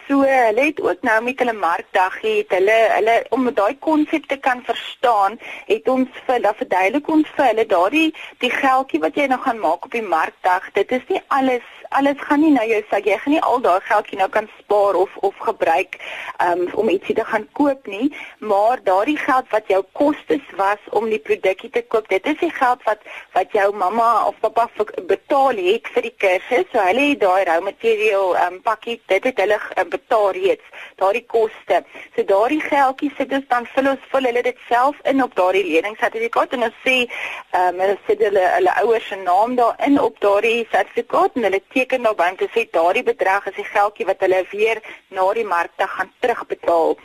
So 0.06 0.22
hulle 0.22 0.60
het 0.60 0.80
ook 0.80 1.02
nou 1.02 1.22
met 1.22 1.38
hulle 1.38 1.52
markdag 1.52 2.20
het 2.20 2.50
hulle 2.50 2.78
hulle 2.94 3.16
om 3.28 3.54
daai 3.54 3.78
konsep 3.78 4.24
te 4.26 4.36
kan 4.36 4.62
verstaan, 4.64 5.38
het 5.66 5.88
ons 5.88 6.08
vir 6.26 6.34
hulle 6.34 6.54
verduidelik 6.56 7.08
ons 7.08 7.28
vir 7.36 7.46
hulle 7.46 7.66
daardie 7.66 8.14
die 8.38 8.50
geldjie 8.50 9.00
wat 9.00 9.14
jy 9.14 9.26
nou 9.26 9.40
gaan 9.40 9.58
maak 9.58 9.84
op 9.84 9.90
die 9.90 10.02
markdag, 10.16 10.70
dit 10.72 10.92
is 10.92 11.06
nie 11.08 11.22
alles 11.26 11.66
alles 11.98 12.18
gaan 12.26 12.40
nie 12.40 12.52
nou 12.54 12.66
jou 12.70 12.82
sak 12.90 13.06
jy 13.08 13.16
gaan 13.18 13.34
nie 13.34 13.42
al 13.42 13.62
daai 13.64 13.80
geldjie 13.88 14.18
nou 14.18 14.28
kan 14.30 14.46
spaar 14.58 14.94
of 14.94 15.16
of 15.26 15.38
gebruik 15.46 15.98
um, 16.44 16.66
om 16.74 16.88
ietsie 16.88 17.14
te 17.14 17.24
gaan 17.24 17.46
koop 17.58 17.86
nie, 17.86 18.10
maar 18.38 18.80
daardie 18.84 19.18
geld 19.18 19.48
wat 19.50 19.68
jou 19.72 19.80
kostes 19.98 20.52
was 20.56 20.78
om 20.96 21.08
die 21.10 21.18
produkkie 21.18 21.70
te 21.70 21.82
koop, 21.82 22.08
dit 22.08 22.26
is 22.26 22.38
die 22.40 22.52
geld 22.54 22.82
wat 22.88 23.02
wat 23.34 23.52
jou 23.56 23.66
mamma 23.82 24.08
of 24.28 24.38
pappa 24.44 24.68
betaal 25.10 25.58
het 25.58 25.88
vir 25.94 26.06
die 26.06 26.14
kursus. 26.24 26.66
So 26.72 26.82
hulle 26.84 27.08
het 27.10 27.20
daai 27.24 27.44
raw 27.48 27.58
material 27.64 28.36
um, 28.44 28.60
pakkie, 28.66 29.00
dit 29.12 29.28
het 29.30 29.42
hulle 29.42 29.58
um, 29.80 29.90
betaal 29.90 30.30
reeds, 30.36 30.86
daardie 31.02 31.24
koste. 31.34 31.82
So 32.16 32.26
daardie 32.28 32.60
geldjie 32.64 33.10
sit 33.18 33.34
ons 33.34 33.48
dan 33.50 33.68
vul 33.74 33.92
ons 33.94 34.08
vul 34.12 34.30
hulle 34.30 34.44
dit 34.46 34.64
self 34.68 35.02
in 35.10 35.22
op 35.24 35.34
daardie 35.38 35.66
leningssertifikaat 35.68 36.56
en 36.58 36.68
ons 36.70 36.80
sê 36.86 36.96
ehm 37.02 37.74
um, 37.74 37.82
hulle 37.82 37.98
sit 38.06 38.22
hulle 38.24 38.46
hulle 38.54 38.76
ouers 38.84 39.06
se 39.10 39.16
naam 39.24 39.56
daarin 39.58 39.98
op 40.00 40.18
daardie 40.22 40.66
sertifikaat 40.70 41.36
en 41.38 41.48
hulle 41.48 41.62
teken 41.80 42.04
daarby 42.04 42.28
om 42.32 42.36
te 42.36 42.48
sê 42.54 42.66
daardie 42.76 43.06
bedrag 43.06 43.46
is 43.50 43.56
die 43.56 43.68
geldjie 43.72 44.06
wat 44.10 44.20
hulle 44.24 44.44
weer 44.52 44.80
na 45.16 45.26
die 45.36 45.46
markte 45.48 45.88
gaan 45.96 46.12
terugbetaal 46.20 46.96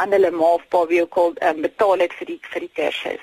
aan 0.00 0.14
hulle 0.16 0.30
ma 0.34 0.54
of 0.58 0.64
pa 0.72 0.82
wie 0.90 1.02
ook 1.04 1.18
al 1.22 1.34
um, 1.48 1.62
betaal 1.62 2.02
het 2.02 2.14
vir 2.18 2.32
die 2.32 2.38
vir 2.50 2.64
die 2.66 2.70
kursus. 2.78 3.22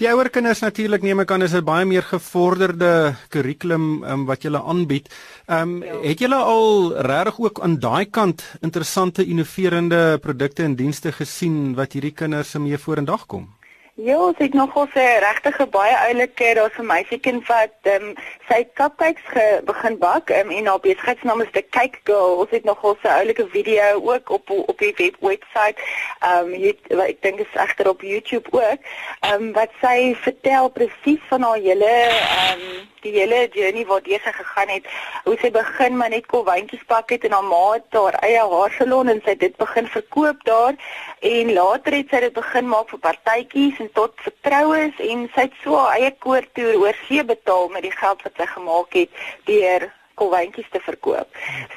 Die 0.00 0.08
ouer 0.10 0.30
kinders 0.34 0.64
natuurlik 0.64 1.04
neem 1.06 1.22
ek 1.22 1.34
aan 1.34 1.46
is 1.46 1.54
'n 1.54 1.64
baie 1.64 1.86
meer 1.86 2.02
gevorderde 2.02 3.14
kurrikulum 3.30 4.02
um, 4.02 4.26
wat 4.26 4.42
jy 4.42 4.50
aanbied. 4.54 5.08
Ehm 5.46 5.62
um, 5.62 5.82
ja. 5.82 6.00
het 6.02 6.18
julle 6.18 6.40
al 6.54 6.94
regtig 7.10 7.38
ook 7.38 7.60
aan 7.60 7.78
daai 7.78 8.06
kant 8.10 8.42
interessante 8.60 9.24
innoverende 9.24 10.18
produkte 10.18 10.62
en 10.62 10.74
dienste 10.74 11.12
gesien 11.12 11.74
wat 11.74 11.92
hierdie 11.92 12.14
kinders 12.14 12.50
se 12.50 12.58
mee 12.58 12.78
vorendag 12.78 13.26
kom? 13.26 13.54
Ja, 13.96 14.16
ons 14.18 14.38
het 14.38 14.54
nogal 14.54 14.88
'n 14.94 15.18
regtige 15.22 15.66
baie 15.66 15.96
oulike, 15.96 16.54
daar's 16.54 16.78
'n 16.78 16.86
meisiekind 16.86 17.46
wat 17.46 17.70
ehm 17.82 18.02
um, 18.02 18.14
sy 18.48 18.66
cupcakes 18.74 19.26
begin 19.64 19.98
bak 19.98 20.30
um, 20.30 20.50
en 20.50 20.66
haar 20.66 20.80
besigheidsnaam 20.80 21.40
is 21.40 21.50
The 21.52 21.64
Cake 21.70 21.98
Girl. 22.04 22.36
Ons 22.38 22.50
het 22.50 22.64
nogal 22.64 22.96
'n 23.02 23.06
oulike 23.06 23.46
video 23.48 24.12
ook 24.12 24.30
op 24.30 24.50
op 24.50 24.78
die 24.78 24.94
web 24.96 25.16
webwerf. 25.20 25.76
Ehm 26.20 26.54
um, 26.90 27.00
ek 27.00 27.22
dink 27.22 27.38
is 27.38 27.54
egter 27.54 27.88
op 27.88 28.00
YouTube 28.00 28.48
ook. 28.50 28.80
Ehm 29.20 29.42
um, 29.42 29.52
wat 29.52 29.70
sy 29.80 30.14
vertel 30.14 30.68
presies 30.68 31.22
van 31.28 31.42
haar 31.42 31.58
hele 31.58 31.84
ehm 31.86 32.60
um, 32.60 32.93
die 33.04 33.14
hele 33.14 33.40
journey 33.52 33.84
wat 33.88 34.08
sy 34.08 34.32
gegaan 34.38 34.72
het, 34.72 34.86
hoe 35.24 35.36
sy 35.40 35.50
begin 35.54 35.96
maar 36.00 36.12
net 36.14 36.26
kolwyntjies 36.32 36.84
pak 36.90 37.12
het 37.14 37.24
en 37.28 37.36
haar 37.36 37.48
ma 37.48 37.62
het 37.74 37.98
haar 37.98 38.18
eie 38.26 38.44
haarsalon 38.52 39.12
en 39.12 39.22
sy 39.24 39.36
dit 39.40 39.56
begin 39.60 39.90
verkoop 39.96 40.44
daar. 40.48 40.78
En 41.20 41.52
later 41.56 41.98
het 41.98 42.12
sy 42.12 42.22
dit 42.26 42.36
begin 42.36 42.68
maak 42.68 42.88
vir 42.92 43.02
partytjies 43.08 43.82
en 43.84 43.90
tot 43.98 44.14
vertroues 44.26 45.02
en 45.10 45.28
sy 45.34 45.48
het 45.48 45.60
so 45.64 45.76
haar 45.80 45.98
eie 45.98 46.14
koortoer 46.26 46.80
oor 46.80 47.04
see 47.08 47.24
betaal 47.34 47.68
met 47.76 47.86
die 47.86 47.96
geld 47.98 48.24
wat 48.26 48.40
sy 48.40 48.48
gemaak 48.56 48.98
het 49.02 49.22
deur 49.50 49.90
kolwyntjies 50.14 50.70
te 50.70 50.80
verkoop. 50.80 51.28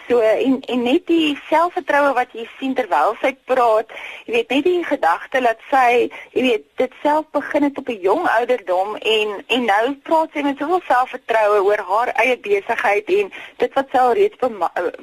So 0.08 0.20
en 0.20 0.60
en 0.62 0.84
net 0.84 1.08
die 1.08 1.38
selfvertroue 1.50 2.14
wat 2.18 2.34
jy 2.38 2.48
sien 2.60 2.74
terwyl 2.78 3.16
sy 3.22 3.34
praat, 3.50 3.92
jy 4.26 4.34
weet 4.34 4.50
net 4.56 4.64
die 4.64 4.84
gedagte 4.84 5.42
dat 5.42 5.62
sy, 5.72 6.10
jy 6.36 6.46
weet, 6.48 6.66
dit 6.82 6.94
self 7.02 7.26
begin 7.32 7.68
het 7.68 7.78
op 7.78 7.90
'n 7.90 8.02
jong 8.02 8.28
ouderdom 8.38 8.96
en 8.96 9.44
en 9.48 9.66
nou 9.66 9.96
praat 10.04 10.30
sy 10.34 10.42
met 10.42 10.58
soveel 10.58 10.82
selfvertroue 10.88 11.64
oor 11.64 11.84
haar 11.90 12.14
eie 12.24 12.38
besigheid 12.38 13.10
en 13.10 13.32
dit 13.58 13.74
wat 13.74 13.88
sy 13.92 13.98
al 13.98 14.14
reeds 14.14 14.38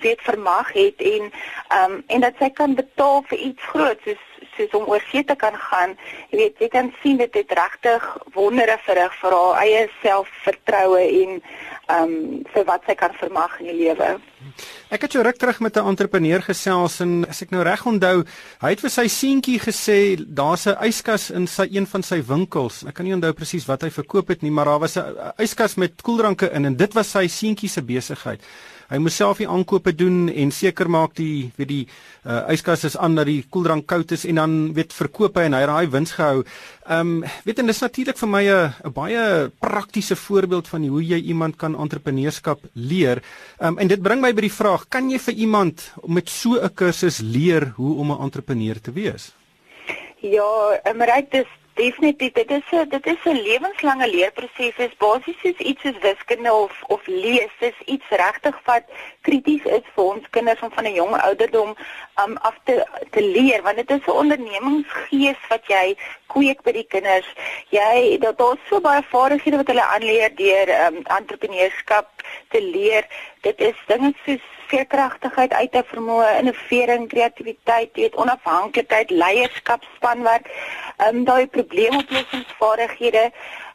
weet 0.02 0.20
vermag 0.22 0.72
het 0.72 1.00
en 1.00 1.22
ehm 1.68 1.92
um, 1.92 2.04
en 2.06 2.20
dat 2.20 2.34
sy 2.38 2.50
kan 2.50 2.74
betaal 2.74 3.22
vir 3.28 3.38
iets 3.38 3.62
groots 3.62 4.04
soos 4.04 4.22
soos 4.56 4.74
om 4.78 4.88
oor 4.90 5.02
see 5.10 5.24
te 5.24 5.36
kan 5.36 5.56
gaan. 5.68 5.96
Jy 6.30 6.38
weet, 6.38 6.58
jy 6.58 6.68
kan 6.68 6.92
sien 7.02 7.16
dit 7.20 7.34
het 7.34 7.54
regtig 7.58 8.04
wondere 8.34 8.78
verrig 8.86 9.14
vir 9.20 9.36
haar 9.38 9.62
eie 9.64 9.86
selfvertroue 10.02 11.04
en 11.04 11.40
ehm 11.84 12.12
um, 12.12 12.44
vir 12.54 12.64
wat 12.64 12.86
sy 12.88 12.94
kan 12.96 13.12
vermag 13.20 13.58
in 13.60 13.66
die 13.68 13.76
lewe. 13.82 14.14
Ek 14.94 15.02
het 15.04 15.12
so 15.12 15.24
ruk 15.24 15.36
terug 15.36 15.60
met 15.60 15.76
'n 15.76 15.88
entrepreneur 15.88 16.42
gesels 16.42 17.00
en 17.00 17.26
as 17.28 17.42
ek 17.42 17.50
nou 17.50 17.62
reg 17.62 17.86
onthou, 17.86 18.24
hy 18.60 18.70
het 18.70 18.80
vir 18.80 18.90
sy 18.90 19.06
seentjie 19.08 19.58
gesê 19.60 20.16
daar's 20.16 20.66
'n 20.66 20.80
yskas 20.80 21.30
in 21.30 21.46
sy 21.46 21.68
een 21.70 21.86
van 21.86 22.02
sy 22.02 22.22
winkels. 22.22 22.84
Ek 22.86 22.94
kan 22.94 23.04
nie 23.04 23.14
onthou 23.14 23.32
presies 23.32 23.66
wat 23.66 23.82
hy 23.82 23.90
verkoop 23.90 24.28
het 24.28 24.42
nie, 24.42 24.50
maar 24.50 24.64
daar 24.64 24.80
was 24.80 24.96
'n 24.96 25.32
yskas 25.38 25.76
met 25.76 26.02
koeldranke 26.02 26.50
in 26.52 26.64
en 26.64 26.76
dit 26.76 26.94
was 26.94 27.10
sy 27.10 27.26
seentjie 27.28 27.68
se 27.68 27.82
besigheid 27.82 28.40
hy 28.90 28.98
moes 28.98 29.16
self 29.16 29.38
die 29.38 29.48
aankope 29.48 29.92
doen 29.96 30.28
en 30.28 30.50
seker 30.50 30.88
maak 30.88 31.14
die 31.18 31.52
weet 31.56 31.68
die 31.68 31.86
uh, 32.24 32.44
yskas 32.52 32.84
is 32.84 32.96
aan 32.96 33.14
dat 33.18 33.26
die 33.26 33.44
koeldrank 33.50 33.86
koud 33.86 34.12
is 34.12 34.24
en 34.28 34.40
dan 34.40 34.56
weet 34.76 34.92
verkoop 34.92 35.36
hy 35.36 35.46
en 35.48 35.56
hy 35.58 35.64
daai 35.66 35.86
wins 35.92 36.14
gehou. 36.18 36.44
Ehm 36.84 37.00
um, 37.00 37.32
weet 37.44 37.58
en 37.62 37.72
dis 37.72 37.80
natuurlik 37.80 38.18
vir 38.18 38.28
my 38.28 38.44
'n 38.44 38.92
baie 38.92 39.50
praktiese 39.60 40.16
voorbeeld 40.16 40.68
van 40.68 40.86
hoe 40.88 41.02
jy 41.02 41.20
iemand 41.32 41.56
kan 41.56 41.74
entrepreneurskap 41.74 42.60
leer. 42.74 43.22
Ehm 43.60 43.74
um, 43.74 43.78
en 43.78 43.88
dit 43.88 44.02
bring 44.02 44.20
my 44.20 44.32
by 44.32 44.40
die 44.48 44.58
vraag, 44.60 44.88
kan 44.88 45.10
jy 45.10 45.18
vir 45.18 45.34
iemand 45.34 45.92
met 46.06 46.28
so 46.28 46.60
'n 46.60 46.74
kursus 46.74 47.18
leer 47.20 47.72
hoe 47.76 47.98
om 47.98 48.12
'n 48.12 48.22
entrepreneur 48.22 48.80
te 48.80 48.92
wees? 48.92 49.32
Ja, 50.20 50.80
Marie, 50.94 51.26
dis 51.30 51.46
Definitief, 51.74 52.32
dit 52.32 52.50
is 52.50 52.62
'n 52.70 52.88
dit 52.88 53.06
is 53.06 53.24
'n 53.24 53.42
lewenslange 53.46 54.08
leerproses. 54.10 54.76
Dit 54.76 54.90
is 54.90 54.96
basies 54.96 55.40
soos 55.42 55.58
iets 55.70 55.82
soos 55.82 55.98
wiskunde 56.00 56.52
of 56.52 56.82
of 56.86 57.06
lees. 57.06 57.50
Dit 57.58 57.74
is 57.74 57.86
iets 57.94 58.08
regtig 58.08 58.60
wat 58.64 58.84
krities 59.20 59.64
is 59.64 59.86
vir 59.94 60.04
ons 60.04 60.30
kinders 60.30 60.60
om 60.60 60.70
van 60.70 60.84
'n 60.84 60.94
jong 60.94 61.14
ouderdom 61.20 61.74
um 62.24 62.36
af 62.36 62.56
te 62.64 62.86
te 63.10 63.22
leer, 63.22 63.62
want 63.62 63.76
dit 63.76 63.90
is 63.90 64.06
'n 64.06 64.10
ondernemingsgees 64.22 65.40
wat 65.48 65.66
jy 65.66 65.96
kweek 66.26 66.62
by 66.62 66.72
die 66.72 66.86
kinders. 66.94 67.28
Jy 67.68 68.18
dat 68.18 68.38
daar 68.38 68.56
so 68.68 68.80
baie 68.80 69.02
vaardighede 69.02 69.56
wat 69.56 69.66
hulle 69.66 69.86
aanleer 69.94 70.34
deur 70.34 70.68
um 70.86 70.96
entrepreneurskap 71.18 72.08
te 72.48 72.62
leer. 72.62 73.04
Dit 73.40 73.60
is 73.60 73.76
dinge 73.86 74.14
soos 74.24 74.46
veerkragtigheid, 74.74 75.52
uithouvermoë, 75.62 76.30
innovering, 76.42 77.08
kreatiwiteit, 77.08 77.92
weet 77.98 78.16
onafhanklikheid, 78.20 79.10
leierskap, 79.10 79.86
spanwerk, 79.96 80.50
ehm 80.96 81.20
um, 81.20 81.24
daai 81.28 81.46
probleemoplossingsvaardighede 81.58 83.30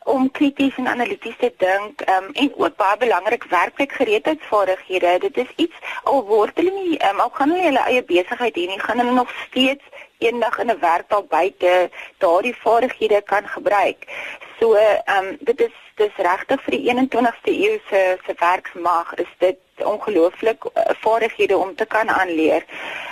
om 0.09 0.31
krities 0.31 0.77
en 0.77 0.87
analities 0.87 1.35
te 1.39 1.51
dink 1.57 2.01
um, 2.09 2.29
en 2.33 2.51
ook 2.55 2.75
baie 2.75 2.97
belangrik 2.97 3.43
werklik 3.51 3.91
gereedheidsvaardighede. 3.91 5.17
Dit 5.27 5.37
is 5.37 5.51
iets 5.55 5.75
al 6.03 6.23
word 6.25 6.57
hulle 6.57 6.73
nie 6.75 6.99
um, 7.09 7.19
al 7.19 7.33
gaan 7.39 7.53
hulle 7.53 7.67
hulle 7.67 7.87
eie 7.91 8.05
besigheid 8.13 8.55
hê 8.55 8.67
nie, 8.71 8.79
gaan 8.79 9.03
hulle 9.03 9.17
nog 9.19 9.33
steeds 9.45 10.07
eendag 10.19 10.59
in 10.59 10.71
'n 10.71 10.79
werk 10.79 11.09
daar 11.09 11.25
buite 11.25 11.89
daardie 12.17 12.55
vaardighede 12.55 13.21
kan 13.21 13.47
gebruik. 13.47 13.99
So, 14.59 14.73
ehm 14.75 15.25
um, 15.25 15.37
dit 15.39 15.59
is 15.61 15.75
dis 15.95 16.15
regtig 16.15 16.61
vir 16.63 16.75
die 16.75 16.85
21ste 16.91 17.51
eeu 17.65 17.79
se 17.89 18.17
se 18.25 18.33
werksmag 18.39 19.13
is 19.23 19.31
dit 19.37 19.59
ongelooflik 19.91 20.65
uh, 20.65 20.83
vaardighede 21.03 21.57
om 21.57 21.75
te 21.75 21.85
kan 21.85 22.09
aanleer. 22.09 22.65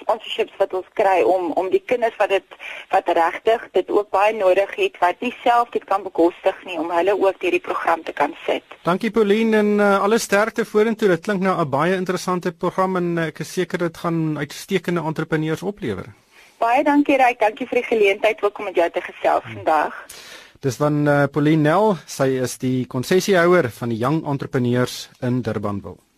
sponsorships 0.00 0.54
wat 0.58 0.72
ons 0.74 0.86
kry 0.98 1.20
om 1.22 1.52
om 1.60 1.68
die 1.70 1.82
kinders 1.86 2.16
wat 2.18 2.32
dit 2.34 2.56
wat 2.90 3.10
regtig 3.18 3.66
dit 3.76 3.90
ook 3.90 4.10
baie 4.10 4.32
nodig 4.34 4.72
het 4.74 4.98
wat 4.98 5.20
nie 5.20 5.32
self 5.42 5.70
dit 5.70 5.84
kan 5.84 6.02
bekostig 6.02 6.58
nie 6.66 6.78
om 6.78 6.90
hulle 6.90 7.14
ook 7.14 7.38
deur 7.40 7.54
die 7.54 7.62
program 7.62 8.02
te 8.02 8.12
kan 8.12 8.34
sit. 8.46 8.64
Dankie 8.82 9.10
Pauline 9.10 9.56
en 9.56 9.70
uh, 9.78 10.02
alle 10.02 10.18
sterkte 10.18 10.64
vorentoe. 10.64 11.08
Dit 11.14 11.22
klink 11.28 11.46
nou 11.46 11.54
'n 11.60 11.70
baie 11.70 11.94
interessante 11.94 12.52
program 12.52 12.96
en 12.96 13.16
uh, 13.18 13.28
ek 13.30 13.38
is 13.46 13.52
seker 13.52 13.78
dit 13.78 13.96
gaan 13.96 14.38
uitstekende 14.38 15.00
entrepreneurs 15.00 15.62
oplewer. 15.62 16.10
Baie 16.58 16.84
dankie 16.84 17.16
Ryk, 17.16 17.38
dankie 17.40 17.66
vir 17.66 17.80
die 17.80 17.88
geleentheid 17.88 18.42
ook 18.42 18.58
om 18.58 18.64
met 18.64 18.74
jou 18.74 18.90
te 18.90 19.00
gesels 19.00 19.44
hmm. 19.44 19.54
vandag. 19.54 20.04
Dis 20.60 20.76
van 20.76 21.06
uh, 21.08 21.24
Pauline 21.32 21.62
Nel, 21.62 21.96
sy 22.06 22.36
is 22.42 22.58
die 22.58 22.86
konsessiehouer 22.86 23.70
van 23.70 23.88
die 23.88 23.96
Young 23.96 24.26
Entrepreneurs 24.26 25.08
in 25.20 25.40
Durbanville. 25.42 26.09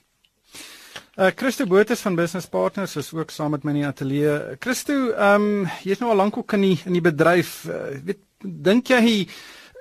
Uh 1.16 1.30
Christo 1.36 1.66
Botha 1.66 1.96
van 1.96 2.14
Business 2.16 2.46
Partners 2.48 2.96
is 2.96 3.12
ook 3.12 3.30
saam 3.30 3.50
met 3.50 3.64
my 3.64 3.74
in 3.74 3.82
die 3.82 3.86
ateljee. 3.86 4.56
Christo, 4.60 5.10
ehm 5.12 5.48
um, 5.48 5.66
jy's 5.84 6.00
nou 6.00 6.10
al 6.10 6.16
lank 6.16 6.36
ook 6.36 6.52
in 6.56 6.60
die 6.60 6.78
in 6.86 6.96
die 6.96 7.04
bedryf. 7.04 7.64
Uh, 7.68 7.98
weet 8.04 8.22
dink 8.42 8.88
jy 8.88 9.02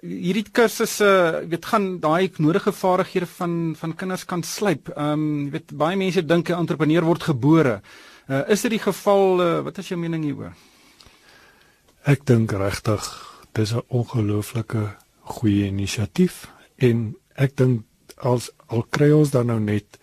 hierdie 0.02 0.50
kursusse 0.52 1.08
uh, 1.08 1.46
weet 1.48 1.66
gaan 1.66 2.00
daai 2.04 2.32
nodige 2.38 2.74
vaardighede 2.74 3.30
van 3.38 3.76
van 3.80 3.96
kinders 3.96 4.26
kan 4.26 4.44
slyp? 4.44 4.92
Ehm 4.96 5.14
um, 5.14 5.50
weet 5.52 5.72
baie 5.72 5.96
mense 5.96 6.26
dink 6.26 6.50
'n 6.50 6.60
entrepreneur 6.60 7.04
word 7.04 7.24
gebore. 7.24 7.82
Uh 8.28 8.44
is 8.48 8.62
dit 8.62 8.72
die 8.72 8.84
geval? 8.84 9.40
Uh, 9.40 9.64
wat 9.64 9.78
is 9.78 9.88
jou 9.88 10.00
mening 10.00 10.24
hieroor? 10.24 10.52
ek 12.04 12.26
dink 12.26 12.52
regtig 12.58 13.06
dis 13.54 13.74
'n 13.74 13.86
ongelooflike 13.90 14.98
goeie 15.38 15.68
inisiatief 15.70 16.50
en 16.78 17.16
ek 17.36 17.56
dink 17.56 17.86
as 18.18 18.50
al 18.68 18.84
kry 18.90 19.12
ons 19.12 19.32
dan 19.32 19.48
nou 19.48 19.60
net 19.60 20.00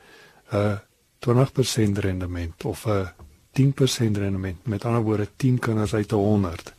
'n 0.52 0.56
uh, 0.56 0.78
20% 1.26 1.98
rendement 1.98 2.64
of 2.64 2.87
'n 2.87 2.90
uh, 2.90 3.08
10% 3.58 4.18
rendement 4.18 4.66
met 4.66 4.84
ander 4.84 5.02
woorde 5.02 5.28
10 5.37 5.58
kinders 5.58 5.94
uit 5.94 6.10
100 6.10 6.72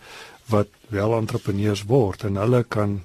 wat 0.46 0.67
wel 0.88 1.15
entrepreneurs 1.15 1.84
word 1.84 2.24
en 2.24 2.36
hulle 2.36 2.63
kan 2.63 3.03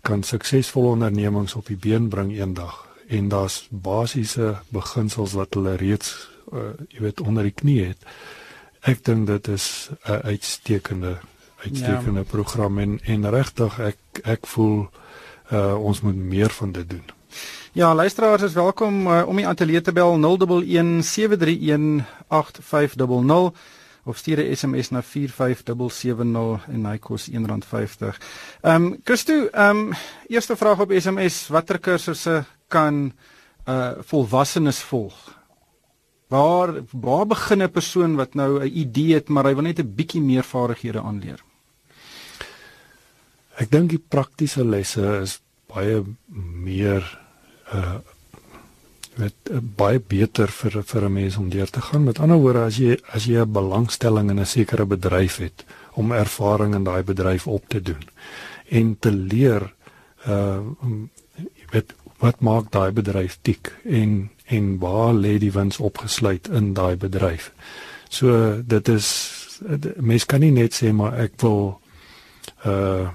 kan 0.00 0.22
suksesvolle 0.22 0.88
ondernemings 0.88 1.54
op 1.54 1.66
die 1.66 1.76
been 1.76 2.08
bring 2.08 2.32
eendag 2.32 2.86
en 3.08 3.28
daar's 3.28 3.66
basiese 3.70 4.56
beginsels 4.68 5.32
wat 5.32 5.54
hulle 5.54 5.74
reeds 5.74 6.28
uh, 6.52 6.74
jy 6.88 7.00
weet 7.00 7.20
onder 7.20 7.46
die 7.46 7.54
knie 7.54 7.80
het. 7.84 8.06
Ek 8.86 9.02
dink 9.04 9.26
dit 9.26 9.48
is 9.48 9.90
'n 10.06 10.22
uitstekende 10.30 11.18
uitstekende 11.64 12.22
ja. 12.22 12.30
program 12.30 12.78
en 12.78 13.00
en 13.02 13.30
regtig 13.30 13.78
ek 13.78 13.98
ek 14.22 14.46
voel 14.46 14.88
uh, 15.52 15.74
ons 15.78 16.00
moet 16.00 16.16
meer 16.16 16.50
van 16.50 16.72
dit 16.72 16.90
doen. 16.90 17.15
Ja, 17.72 17.94
luisteraars 17.94 18.42
is 18.42 18.52
welkom 18.52 19.06
uh, 19.06 19.26
om 19.28 19.36
die 19.36 19.46
ateljee 19.46 19.80
te 19.80 19.92
bel 19.92 20.16
011 20.16 21.04
731 21.04 22.06
8500 22.28 23.56
of 24.06 24.16
stuur 24.16 24.38
'n 24.38 24.56
SMS 24.56 24.90
na 24.90 25.02
45770 25.02 26.68
en 26.68 26.86
hy 26.86 26.98
kos 26.98 27.28
R1.50. 27.30 28.16
Ehm 28.62 28.84
um, 28.84 29.00
Christo, 29.04 29.46
ehm 29.52 29.76
um, 29.76 29.92
eerste 30.28 30.56
vraag 30.56 30.80
op 30.80 30.92
SMS, 30.92 31.48
watter 31.48 31.78
kursusse 31.78 32.44
kan 32.68 33.12
uh 33.68 33.90
volwassenes 34.00 34.78
volg? 34.78 35.14
Waar 36.28 36.82
waar 36.90 37.26
begin 37.26 37.62
'n 37.62 37.70
persoon 37.70 38.16
wat 38.16 38.34
nou 38.34 38.60
'n 38.62 38.78
idee 38.78 39.14
het 39.14 39.28
maar 39.28 39.44
hy 39.44 39.54
wil 39.54 39.62
net 39.62 39.78
'n 39.78 39.94
bietjie 39.94 40.22
meer 40.22 40.44
vaardighede 40.44 41.00
aanleer? 41.00 41.42
Ek 43.56 43.70
dink 43.70 43.90
die 43.90 44.04
praktiese 44.08 44.64
lesse 44.64 45.20
is 45.22 45.40
baie 45.66 46.04
meer 46.28 47.25
uh 47.74 47.98
met 49.16 49.32
uh, 49.50 49.58
baie 49.60 50.00
beter 50.00 50.50
vir 50.52 50.82
vir 50.84 51.04
'n 51.04 51.12
mens 51.12 51.36
om 51.36 51.48
deur 51.48 51.70
te 51.70 51.80
gaan. 51.80 52.04
Met 52.04 52.18
ander 52.18 52.36
woorde, 52.36 52.64
as 52.68 52.76
jy 52.76 52.98
as 53.08 53.24
jy 53.24 53.40
'n 53.40 53.52
belangstelling 53.52 54.30
in 54.30 54.40
'n 54.40 54.46
sekere 54.46 54.84
bedryf 54.84 55.36
het 55.36 55.64
om 55.94 56.12
ervaring 56.12 56.74
in 56.74 56.84
daai 56.84 57.02
bedryf 57.02 57.46
op 57.46 57.68
te 57.68 57.82
doen 57.82 58.04
en 58.68 58.96
te 58.98 59.12
leer 59.12 59.72
uh 60.26 60.60
jy 61.36 61.66
weet 61.70 61.94
wat 62.18 62.40
maak 62.40 62.70
daai 62.70 62.92
bedryf 62.92 63.38
tik 63.42 63.72
en 63.84 64.30
en 64.44 64.78
waar 64.78 65.14
lê 65.14 65.38
die 65.38 65.52
wins 65.52 65.78
opgesluit 65.78 66.48
in 66.48 66.72
daai 66.74 66.96
bedryf. 66.96 67.52
So 68.08 68.62
dit 68.62 68.88
is 68.88 69.08
mens 69.96 70.26
kan 70.26 70.40
nie 70.40 70.50
net 70.50 70.74
sê 70.74 70.92
maar 70.92 71.18
ek 71.18 71.40
wil 71.42 71.80
uh 72.64 73.08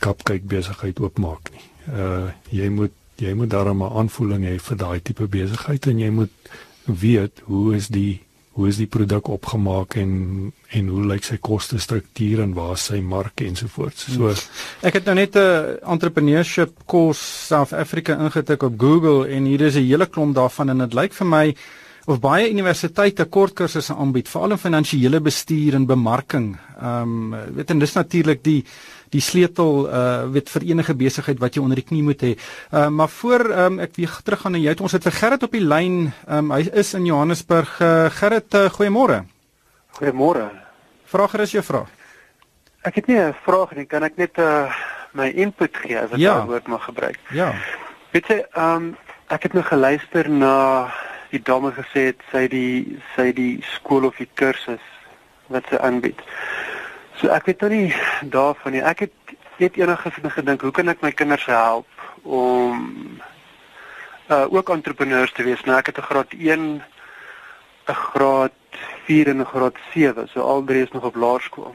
kapkyk 0.00 0.46
besigheid 0.48 1.00
oopmaak 1.00 1.50
nie. 1.52 1.66
Uh 1.88 2.28
jy 2.50 2.68
moet 2.68 2.92
jy 3.16 3.34
moet 3.34 3.50
daarom 3.50 3.82
'n 3.82 3.96
aanvoeling 4.00 4.44
hê 4.44 4.58
vir 4.58 4.76
daai 4.76 5.00
tipe 5.02 5.26
besigheid 5.26 5.86
en 5.86 5.98
jy 5.98 6.10
moet 6.10 6.32
weet 6.84 7.42
hoe 7.44 7.76
is 7.76 7.88
die 7.88 8.20
hoe 8.54 8.68
is 8.68 8.76
die 8.78 8.86
produk 8.86 9.28
opgemaak 9.28 9.96
en 9.98 10.52
en 10.74 10.88
hoe 10.88 11.04
lyk 11.06 11.24
sy 11.24 11.36
koste 11.42 11.78
struktuur 11.78 12.42
en 12.44 12.54
waar 12.54 12.76
sy 12.78 13.00
mark 13.00 13.40
ensovoorts. 13.40 14.06
So 14.14 14.30
hmm. 14.30 14.42
ek 14.82 15.00
het 15.00 15.04
nou 15.04 15.14
net 15.14 15.36
'n 15.36 15.78
entrepreneurship 15.82 16.86
course 16.86 17.22
South 17.22 17.72
Africa 17.72 18.18
ingetik 18.18 18.62
op 18.62 18.78
Google 18.78 19.28
en 19.28 19.44
hier 19.44 19.60
is 19.60 19.74
'n 19.74 19.86
hele 19.86 20.06
klomp 20.06 20.34
daarvan 20.34 20.70
en 20.70 20.78
dit 20.78 20.94
lyk 20.94 21.12
vir 21.12 21.26
my 21.26 21.56
of 22.06 22.20
baie 22.20 22.50
universiteite 22.50 23.24
kort 23.32 23.54
kursusse 23.56 23.94
aanbied 23.94 24.28
veral 24.28 24.56
in 24.56 24.60
finansiële 24.60 25.20
bestuur 25.24 25.78
en 25.78 25.86
bemarking. 25.86 26.54
Ehm 26.76 27.32
um, 27.32 27.54
weet 27.56 27.70
en 27.70 27.78
dis 27.78 27.96
natuurlik 27.96 28.42
die 28.44 28.64
die 29.14 29.22
sleutel 29.22 29.86
uh 29.86 30.26
weet 30.34 30.50
vir 30.50 30.66
enige 30.72 30.94
besigheid 30.94 31.40
wat 31.40 31.54
jy 31.54 31.62
onder 31.62 31.78
die 31.80 31.86
knie 31.86 32.02
moet 32.02 32.22
hê. 32.22 32.32
Uh 32.72 32.88
maar 32.88 33.08
voor 33.08 33.46
um, 33.50 33.78
ek 33.80 33.96
weer 33.96 34.16
terug 34.24 34.40
gaan 34.40 34.52
na 34.52 34.58
jou. 34.58 34.74
Ons 34.80 34.96
het 34.98 35.06
vir 35.06 35.18
Gerrit 35.20 35.42
op 35.42 35.52
die 35.52 35.64
lyn. 35.64 36.12
Um 36.28 36.50
hy 36.52 36.66
is 36.72 36.94
in 36.94 37.06
Johannesburg. 37.06 37.78
Uh, 37.80 38.10
Gerrit, 38.10 38.54
uh, 38.54 38.66
goeiemôre. 38.70 39.24
Goeiemôre. 39.98 40.50
Vra 41.06 41.28
gerus 41.30 41.54
jou 41.54 41.62
vraag. 41.62 41.88
Ek 42.82 42.94
het 42.94 43.06
nie 43.06 43.18
'n 43.18 43.34
vraag 43.44 43.76
nie, 43.76 43.86
kan 43.86 44.02
ek 44.02 44.16
net 44.16 44.38
uh 44.38 44.68
my 45.14 45.28
input 45.30 45.76
gee 45.76 45.96
as 45.96 46.10
ek 46.10 46.18
ja. 46.18 46.34
daai 46.34 46.46
woord 46.46 46.66
mag 46.66 46.84
gebruik? 46.84 47.18
Ja. 47.30 47.54
Weet 48.10 48.26
jy, 48.28 48.44
um 48.56 48.96
ek 49.28 49.42
het 49.42 49.52
nou 49.54 49.62
geluister 49.62 50.28
na 50.28 50.90
die 51.30 51.42
dame 51.42 51.72
gesê 51.72 52.06
het 52.10 52.20
sy 52.30 52.46
die 52.48 52.98
sy 53.14 53.32
die 53.32 53.62
skool 53.76 54.04
of 54.04 54.16
die 54.16 54.28
kursus 54.34 54.82
wat 55.52 55.64
sy 55.70 55.76
aanbied. 55.76 56.20
So 57.20 57.30
ek 57.34 57.46
weet 57.46 57.60
nou 57.60 57.70
nie 57.70 57.94
daarvan 58.34 58.72
nie. 58.72 58.82
Ek 58.82 59.06
het 59.06 59.36
net 59.58 59.76
enigiets 59.78 60.34
gedink, 60.34 60.62
hoe 60.62 60.74
kan 60.74 60.88
ek 60.88 61.02
my 61.02 61.12
kinders 61.12 61.46
help 61.46 61.86
om 62.22 63.20
uh 64.32 64.46
ook 64.48 64.70
entrepreneurs 64.72 65.32
te 65.32 65.44
wees? 65.44 65.62
Nou 65.64 65.76
ek 65.78 65.92
het 65.92 65.98
'n 65.98 66.08
graad 66.10 66.32
1, 66.32 66.82
'n 67.88 67.94
graad 67.94 68.52
4 69.06 69.28
en 69.28 69.40
'n 69.40 69.52
graad 69.52 69.76
7, 69.92 70.28
so 70.28 70.40
al 70.40 70.64
drie 70.64 70.82
is 70.82 70.92
nog 70.92 71.04
op 71.04 71.14
laerskool. 71.16 71.74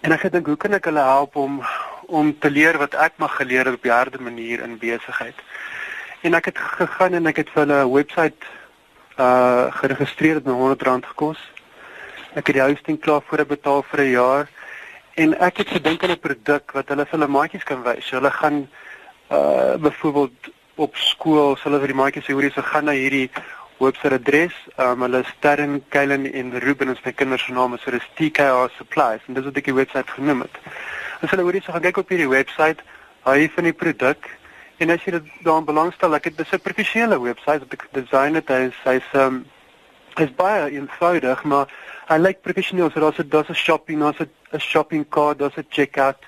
En 0.00 0.12
ek 0.12 0.22
het 0.22 0.32
dink, 0.32 0.46
hoe 0.46 0.56
kan 0.56 0.72
ek 0.74 0.84
hulle 0.84 1.00
help 1.00 1.36
om 1.36 1.62
om 2.06 2.38
te 2.38 2.50
leer 2.50 2.78
wat 2.78 2.94
ek 2.94 3.12
mag 3.16 3.36
geleer 3.36 3.64
het 3.64 3.74
op 3.74 3.84
'n 3.84 3.88
harde 3.88 4.20
manier 4.20 4.60
in 4.60 4.78
besigheid? 4.78 5.38
En 6.22 6.34
ek 6.34 6.44
het 6.44 6.58
gegaan 6.58 7.14
en 7.18 7.26
ek 7.26 7.40
het 7.42 7.48
vir 7.50 7.64
hulle 7.64 7.84
'n 7.84 7.92
webwerf 7.92 8.44
uh 9.18 9.66
geregistreer 9.74 10.34
het 10.34 10.44
met 10.44 10.54
R100 10.54 11.06
gekos. 11.06 11.38
Ek 12.34 12.46
het 12.46 12.54
die 12.54 12.62
hosting 12.62 13.00
klaar 13.00 13.22
voor 13.26 13.44
betaal 13.46 13.82
vir 13.82 14.00
'n 14.00 14.10
jaar 14.10 14.48
en 15.14 15.34
ek 15.38 15.56
het 15.56 15.68
gedink 15.68 16.02
aan 16.02 16.10
'n 16.10 16.18
produk 16.18 16.72
wat 16.72 16.88
hulle 16.88 17.06
vir 17.06 17.18
hulle 17.18 17.28
maatjies 17.28 17.64
kan 17.64 17.82
wys. 17.82 18.06
So 18.06 18.16
hulle 18.16 18.30
gaan 18.30 18.68
uh 19.30 19.74
byvoorbeeld 19.76 20.50
op 20.74 20.96
skool, 20.96 21.58
hulle 21.62 21.78
vir 21.80 21.92
die 21.92 22.00
maatjies 22.02 22.24
sê 22.24 22.32
hoor 22.32 22.42
jy 22.42 22.52
se 22.54 22.62
gaan 22.62 22.84
na 22.84 22.92
hierdie 22.92 23.30
webwerf 23.78 24.14
adres, 24.14 24.54
um 24.78 25.02
hulle 25.02 25.24
Sterren, 25.24 25.82
Kylen 25.88 26.32
en 26.32 26.58
Ruben 26.58 26.88
is 26.88 27.04
my 27.04 27.12
kinders 27.12 27.44
se 27.44 27.52
name, 27.52 27.78
so 27.78 27.90
dis 27.90 28.10
TKR 28.14 28.70
Supplies 28.78 29.20
en 29.26 29.34
dis 29.34 29.44
wat 29.44 29.56
ek 29.56 29.64
die 29.64 29.74
webwerf 29.74 30.06
genoem 30.06 30.40
het. 30.40 30.56
As 31.20 31.30
hulle 31.30 31.42
hoor 31.42 31.54
jy 31.54 31.62
se 31.62 31.72
gaan 31.72 31.82
kyk 31.82 31.98
op 31.98 32.08
hierdie 32.08 32.28
webwerf, 32.28 32.78
hy 33.24 33.48
van 33.54 33.64
die 33.64 33.72
produk 33.72 34.30
en 34.78 34.90
as 34.90 35.04
jy 35.04 35.10
dit 35.10 35.26
daarin 35.42 35.64
belangstel, 35.64 36.14
ek 36.14 36.24
het 36.24 36.36
dis 36.36 36.52
'n 36.52 36.60
professionele 36.60 37.20
webwerf 37.20 37.60
wat 37.60 37.72
ek 37.72 37.88
design 37.92 38.34
het, 38.34 38.48
hy's 38.48 38.78
hy's 38.84 39.08
um 39.14 39.44
is 40.20 40.34
baie 40.34 40.70
eenvoudig, 40.70 41.42
maar 41.44 41.68
hy 42.08 42.18
lyk 42.18 42.42
professioneel. 42.42 42.90
So 42.90 43.00
daar's 43.00 43.18
'n 43.18 43.28
daar's 43.28 43.48
'n 43.48 43.54
shopping, 43.54 44.00
daar's 44.00 44.20
'n 44.20 44.58
shopping 44.58 45.08
cart, 45.08 45.38
daar's 45.38 45.56
'n 45.56 45.66
checkout. 45.68 46.18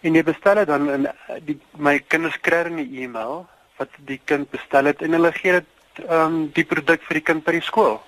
En 0.00 0.14
jy 0.14 0.22
bestel 0.22 0.54
dit 0.54 0.66
dan 0.66 0.90
in 0.90 1.08
die 1.44 1.58
my 1.76 1.98
kinders 1.98 2.40
kry 2.40 2.64
'n 2.64 2.78
e-mail 2.78 3.46
wat 3.76 3.88
die 4.06 4.20
kind 4.24 4.50
bestel 4.50 4.84
het 4.84 5.02
en 5.02 5.12
hulle 5.12 5.32
gee 5.32 5.52
dit 5.52 5.64
ehm 6.08 6.26
um, 6.26 6.50
die 6.52 6.64
produk 6.64 7.02
vir 7.02 7.14
die 7.14 7.22
kind 7.22 7.44
by 7.44 7.52
die 7.52 7.60
skool. 7.60 8.02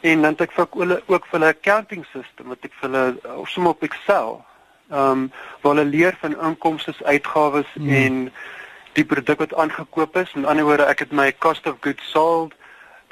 En 0.00 0.22
dan 0.22 0.36
het 0.36 0.40
ek 0.40 0.52
vir 0.52 0.66
hulle 0.70 1.02
ook 1.06 1.26
vir 1.26 1.38
hulle 1.38 1.54
accounting 1.54 2.04
system 2.12 2.48
wat 2.52 2.64
ek 2.64 2.72
vir 2.80 2.90
hulle 2.90 3.36
of 3.40 3.48
som 3.48 3.66
op 3.66 3.82
Excel. 3.82 4.44
Ehm 4.90 5.10
um, 5.10 5.32
waar 5.62 5.74
hulle 5.74 5.88
leer 5.90 6.16
van 6.20 6.36
inkomste, 6.40 6.94
uitgawes 7.04 7.70
hmm. 7.74 7.88
en 7.88 8.32
die 8.94 9.04
produk 9.04 9.38
wat 9.38 9.54
aangekoop 9.54 10.16
is. 10.16 10.32
Met 10.34 10.46
ander 10.50 10.64
woorde, 10.64 10.86
ek 10.90 10.98
het 10.98 11.12
my 11.12 11.32
cost 11.38 11.66
of 11.66 11.80
goods 11.80 12.10
sold 12.10 12.54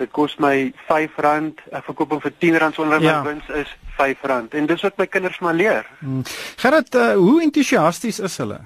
dit 0.02 0.12
kos 0.14 0.36
my 0.42 0.72
R5 0.88 1.20
ek 1.70 1.86
verkoop 1.88 2.14
hom 2.14 2.22
vir 2.22 2.32
R10 2.32 2.76
sonder 2.76 3.02
ja. 3.02 3.20
my 3.20 3.32
wins 3.32 3.50
is 3.60 3.72
R5 3.98 4.56
en 4.58 4.70
dis 4.70 4.86
wat 4.86 4.98
my 5.00 5.06
kinders 5.06 5.38
maar 5.44 5.56
leer 5.58 5.86
hmm. 6.00 6.24
Gerard 6.62 6.94
uh, 6.94 7.12
hoe 7.20 7.42
entoesiasties 7.46 8.22
is 8.28 8.38
hulle 8.42 8.62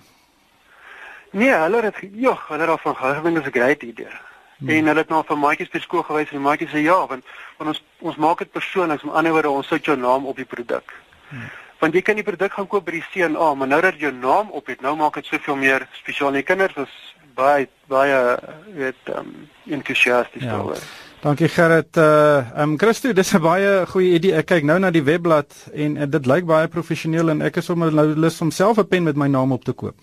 Nee 1.36 1.52
hulle 1.52 1.82
het 1.84 1.98
ja 2.14 2.36
hulle 2.46 2.62
het 2.62 2.72
daarvan 2.72 2.96
gehou 3.00 3.22
vind 3.26 3.42
is 3.42 3.50
'n 3.50 3.56
great 3.58 3.82
idee 3.82 4.14
hmm. 4.58 4.68
en 4.68 4.86
hulle 4.92 5.04
het 5.04 5.12
nou 5.12 5.22
vir 5.28 5.38
maatjies 5.38 5.72
by 5.74 5.82
skool 5.84 6.06
gewys 6.06 6.32
en 6.32 6.46
maatjies 6.48 6.72
sê 6.72 6.84
ja 6.86 6.98
want 7.06 7.24
want 7.58 7.70
ons 7.74 7.82
ons 7.98 8.16
maak 8.16 8.38
dit 8.38 8.52
persoonlik 8.52 9.04
met 9.04 9.14
ander 9.14 9.32
woorde 9.32 9.50
ons 9.50 9.68
sit 9.68 9.84
jou 9.84 9.96
naam 9.96 10.26
op 10.26 10.36
die 10.36 10.50
produk 10.54 10.94
hmm. 11.28 11.50
Want 11.80 11.94
jy 11.94 12.02
kan 12.02 12.18
die 12.18 12.26
produk 12.26 12.52
gaan 12.52 12.66
koop 12.66 12.86
by 12.86 12.98
die 12.98 13.06
CNA 13.12 13.54
maar 13.54 13.68
nou 13.68 13.80
dat 13.80 13.94
jy 13.94 14.08
jou 14.08 14.12
naam 14.12 14.50
op 14.50 14.66
het 14.66 14.80
nou 14.80 14.96
maak 14.96 15.14
dit 15.14 15.26
soveel 15.26 15.56
meer 15.56 15.88
spesiaal 16.00 16.32
die 16.32 16.46
kinders 16.46 16.76
is 16.76 16.94
baie 17.36 17.68
baie 17.88 18.38
weet 18.74 19.12
um, 19.16 19.48
entoesiasties 19.66 20.42
ja. 20.42 20.56
daaroor 20.56 20.80
Dankie 21.26 21.48
Gerrit. 21.48 21.96
Uh 21.96 22.44
um 22.62 22.76
Christo, 22.78 23.12
dis 23.12 23.32
'n 23.34 23.40
baie 23.40 23.86
goeie 23.86 24.14
idee. 24.14 24.34
Ek 24.36 24.46
kyk 24.46 24.64
nou 24.64 24.78
na 24.78 24.90
die 24.90 25.02
webblad 25.02 25.50
en, 25.72 25.96
en 25.96 26.10
dit 26.10 26.26
lyk 26.26 26.44
baie 26.46 26.68
professioneel 26.68 27.32
en 27.32 27.42
ek 27.42 27.56
is 27.56 27.64
sommer 27.64 27.90
nou 27.92 28.06
lus 28.14 28.40
om 28.40 28.50
self 28.50 28.78
'n 28.78 28.86
pen 28.86 29.02
met 29.02 29.16
my 29.16 29.26
naam 29.26 29.52
op 29.52 29.64
te 29.64 29.72
koop. 29.72 29.96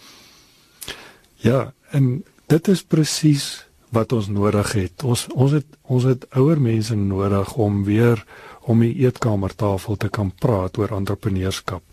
Ja, 1.35 1.71
en 1.91 2.25
dit 2.47 2.67
is 2.67 2.83
presies 2.83 3.65
wat 3.93 4.13
ons 4.13 4.27
nodig 4.27 4.73
het. 4.77 5.03
Ons 5.03 5.27
ons 5.33 5.53
het 5.53 5.67
ons 5.83 6.03
het 6.07 6.25
ouer 6.39 6.59
mense 6.61 6.95
nodig 6.95 7.55
om 7.55 7.83
weer 7.87 8.23
om 8.69 8.81
die 8.81 8.93
eetkamertafel 9.03 9.99
te 9.99 10.09
kan 10.09 10.31
praat 10.31 10.77
oor 10.79 10.95
entrepreneurskap 10.95 11.83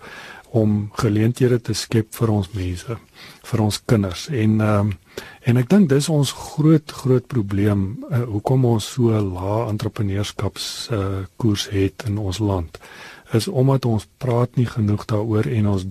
om 0.56 0.90
geleenthede 0.98 1.60
te 1.62 1.74
skep 1.78 2.08
vir 2.14 2.30
ons 2.34 2.48
mense, 2.54 2.96
vir 3.46 3.62
ons 3.62 3.78
kinders. 3.86 4.26
En 4.30 4.58
ehm 4.60 4.90
um, 4.90 4.96
en 5.44 5.56
ek 5.60 5.68
dink 5.68 5.88
dis 5.90 6.08
ons 6.08 6.30
groot 6.32 6.92
groot 7.02 7.26
probleem 7.26 7.80
uh, 8.08 8.22
hoekom 8.28 8.64
ons 8.64 8.86
so 8.94 9.20
lae 9.24 9.56
entrepreneurskaps 9.68 10.66
uh, 10.92 11.00
koers 11.36 11.66
het 11.72 12.06
in 12.08 12.18
ons 12.18 12.38
land 12.38 12.78
is 13.36 13.48
omdat 13.48 13.84
ons 13.86 14.06
praat 14.22 14.56
nie 14.56 14.66
genoeg 14.66 15.04
daaroor 15.10 15.48
en 15.50 15.66
ons 15.74 15.86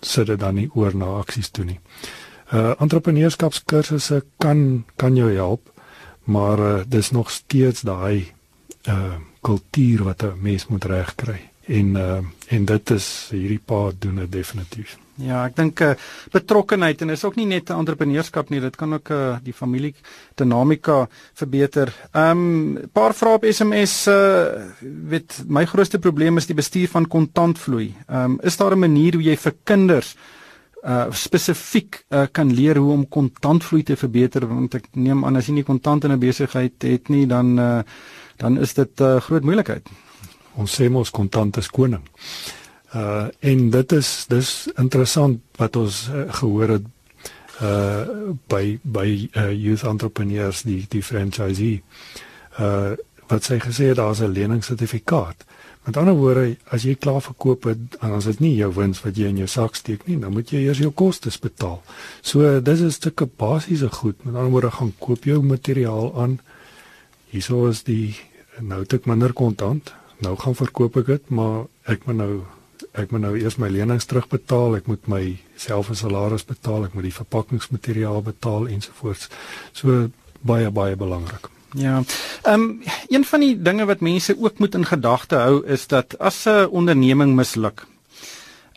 sit 0.00 0.26
dit 0.26 0.40
dan 0.40 0.54
nie 0.58 0.68
oor 0.74 0.94
na 0.96 1.10
aksies 1.22 1.50
toe 1.50 1.64
nie. 1.64 1.78
Uh 1.78 2.23
entrepreneurskapskursusse 2.54 4.22
kan 4.38 4.84
kan 4.96 5.16
jou 5.16 5.30
help, 5.34 5.70
maar 6.24 6.58
uh, 6.58 6.82
dis 6.86 7.10
nog 7.10 7.30
steeds 7.30 7.80
daai 7.80 8.32
uh 8.88 9.14
kultuur 9.44 10.04
wat 10.04 10.22
'n 10.22 10.40
mens 10.40 10.66
moet 10.66 10.84
regkry. 10.84 11.40
En 11.66 11.96
uh 11.96 12.18
en 12.48 12.64
dit 12.64 12.90
is 12.90 13.28
hierdie 13.30 13.60
pa 13.64 13.90
doen 13.98 14.16
dit 14.16 14.32
definitief. 14.32 14.98
Ja, 15.14 15.44
ek 15.46 15.54
dink 15.54 15.78
uh, 15.80 15.92
betrokkenheid 16.34 17.02
en 17.04 17.12
is 17.14 17.22
ook 17.24 17.36
nie 17.38 17.46
net 17.46 17.70
'n 17.70 17.78
entrepreneurskap 17.78 18.50
nie, 18.50 18.60
dit 18.60 18.76
kan 18.76 18.94
ook 18.94 19.10
uh, 19.10 19.36
die 19.42 19.52
familie 19.52 19.94
dinamika 20.34 21.08
verbeter. 21.34 21.92
Ehm 22.12 22.30
um, 22.30 22.90
paar 22.92 23.14
vrae 23.14 23.34
op 23.34 23.44
SMS 23.44 24.06
uh 24.06 24.46
weet 24.80 25.42
my 25.46 25.64
grootste 25.64 25.98
probleem 25.98 26.36
is 26.36 26.46
die 26.46 26.54
bestuur 26.54 26.88
van 26.88 27.06
kontantvloei. 27.06 27.94
Ehm 28.08 28.24
um, 28.24 28.38
is 28.42 28.56
daar 28.56 28.74
'n 28.74 28.78
manier 28.78 29.12
hoe 29.14 29.22
jy 29.22 29.36
vir 29.36 29.54
kinders 29.64 30.16
uh 30.84 31.06
spesifiek 31.10 32.04
uh, 32.08 32.26
kan 32.32 32.52
leer 32.52 32.76
hoe 32.76 32.92
om 32.92 33.08
kontantvloei 33.08 33.82
te 33.82 33.96
verbeter 33.96 34.46
want 34.46 34.74
ek 34.74 34.90
neem 34.92 35.24
aan 35.24 35.36
as 35.36 35.48
jy 35.48 35.54
nie 35.54 35.64
kontant 35.64 36.04
in 36.04 36.12
'n 36.12 36.20
besigheid 36.20 36.82
het 36.82 37.08
nie 37.08 37.26
dan 37.26 37.58
uh 37.58 37.82
dan 38.36 38.58
is 38.58 38.74
dit 38.74 39.00
'n 39.00 39.02
uh, 39.02 39.20
groot 39.20 39.44
moeilikheid. 39.44 39.88
Ons 40.54 40.80
sê 40.80 40.90
mos 40.90 41.10
kontant 41.10 41.56
is 41.56 41.70
koning. 41.70 42.02
Uh 42.94 43.26
en 43.40 43.70
dit 43.70 43.92
is 43.92 44.26
dis 44.28 44.68
interessant 44.76 45.40
wat 45.56 45.76
ons 45.76 46.08
uh, 46.08 46.32
gehoor 46.32 46.68
het 46.68 46.84
uh 47.62 48.06
by 48.48 48.78
by 48.82 49.28
uh, 49.36 49.52
youth 49.52 49.84
entrepreneurs 49.84 50.62
die 50.62 50.86
die 50.88 51.02
franchisee 51.02 51.82
uh 52.60 52.92
wat 53.28 53.44
sê 53.44 53.58
gesê 53.58 53.94
daar's 53.94 54.20
'n 54.20 54.32
leningssertifikaat. 54.32 55.44
Met 55.84 55.96
ander 56.00 56.14
woorde, 56.16 56.56
as 56.72 56.86
jy 56.86 56.94
klaar 56.96 57.20
verkoop 57.20 57.66
het 57.68 57.96
en 58.00 58.14
as 58.16 58.24
dit 58.24 58.40
nie 58.40 58.54
jou 58.56 58.70
wins 58.72 59.02
wat 59.04 59.18
jy 59.20 59.28
in 59.28 59.42
jou 59.42 59.48
sak 59.48 59.74
steek 59.76 60.06
nie, 60.08 60.16
dan 60.16 60.32
moet 60.32 60.48
jy 60.48 60.62
eers 60.64 60.80
jou 60.80 60.90
kostes 60.90 61.36
betaal. 61.38 61.82
So 62.22 62.60
dis 62.60 62.80
'n 62.80 62.90
stukkie 62.90 63.26
basiese 63.26 63.90
goed. 63.90 64.24
Met 64.24 64.34
ander 64.34 64.50
woorde, 64.50 64.70
gaan 64.70 64.94
koop 64.98 65.24
jou 65.24 65.42
materiaal 65.42 66.20
aan. 66.20 66.40
Hierso 67.30 67.66
is 67.68 67.82
die 67.82 68.16
nou 68.60 68.84
ek 68.88 69.06
minder 69.06 69.32
kontant. 69.32 69.92
Nou 70.18 70.36
gaan 70.36 70.54
verkoop 70.54 70.96
ek 70.96 71.06
dit, 71.06 71.30
maar 71.30 71.66
ek 71.86 72.06
moet 72.06 72.16
nou 72.16 72.44
ek 72.94 73.10
moet 73.10 73.20
nou 73.20 73.34
eers 73.38 73.56
my 73.58 73.68
lenings 73.68 74.06
terugbetaal, 74.06 74.76
ek 74.76 74.86
moet 74.86 75.08
my 75.08 75.38
self 75.56 75.90
'n 75.90 75.94
salaris 75.94 76.44
betaal, 76.44 76.84
ek 76.84 76.94
moet 76.94 77.02
die 77.04 77.18
verpakkingsmateriaal 77.18 78.22
betaal 78.22 78.68
ensovoorts. 78.68 79.28
So 79.72 80.10
baie 80.40 80.70
baie 80.70 80.96
belangrik. 80.96 81.50
Ja. 81.74 82.02
Ehm 82.42 82.60
um, 82.60 82.82
een 83.08 83.24
van 83.24 83.40
die 83.40 83.62
dinge 83.62 83.84
wat 83.84 84.00
mense 84.00 84.36
ook 84.38 84.58
moet 84.58 84.74
in 84.74 84.86
gedagte 84.86 85.36
hou 85.36 85.66
is 85.66 85.86
dat 85.86 86.18
as 86.18 86.44
'n 86.46 86.68
onderneming 86.70 87.34
misluk, 87.34 87.86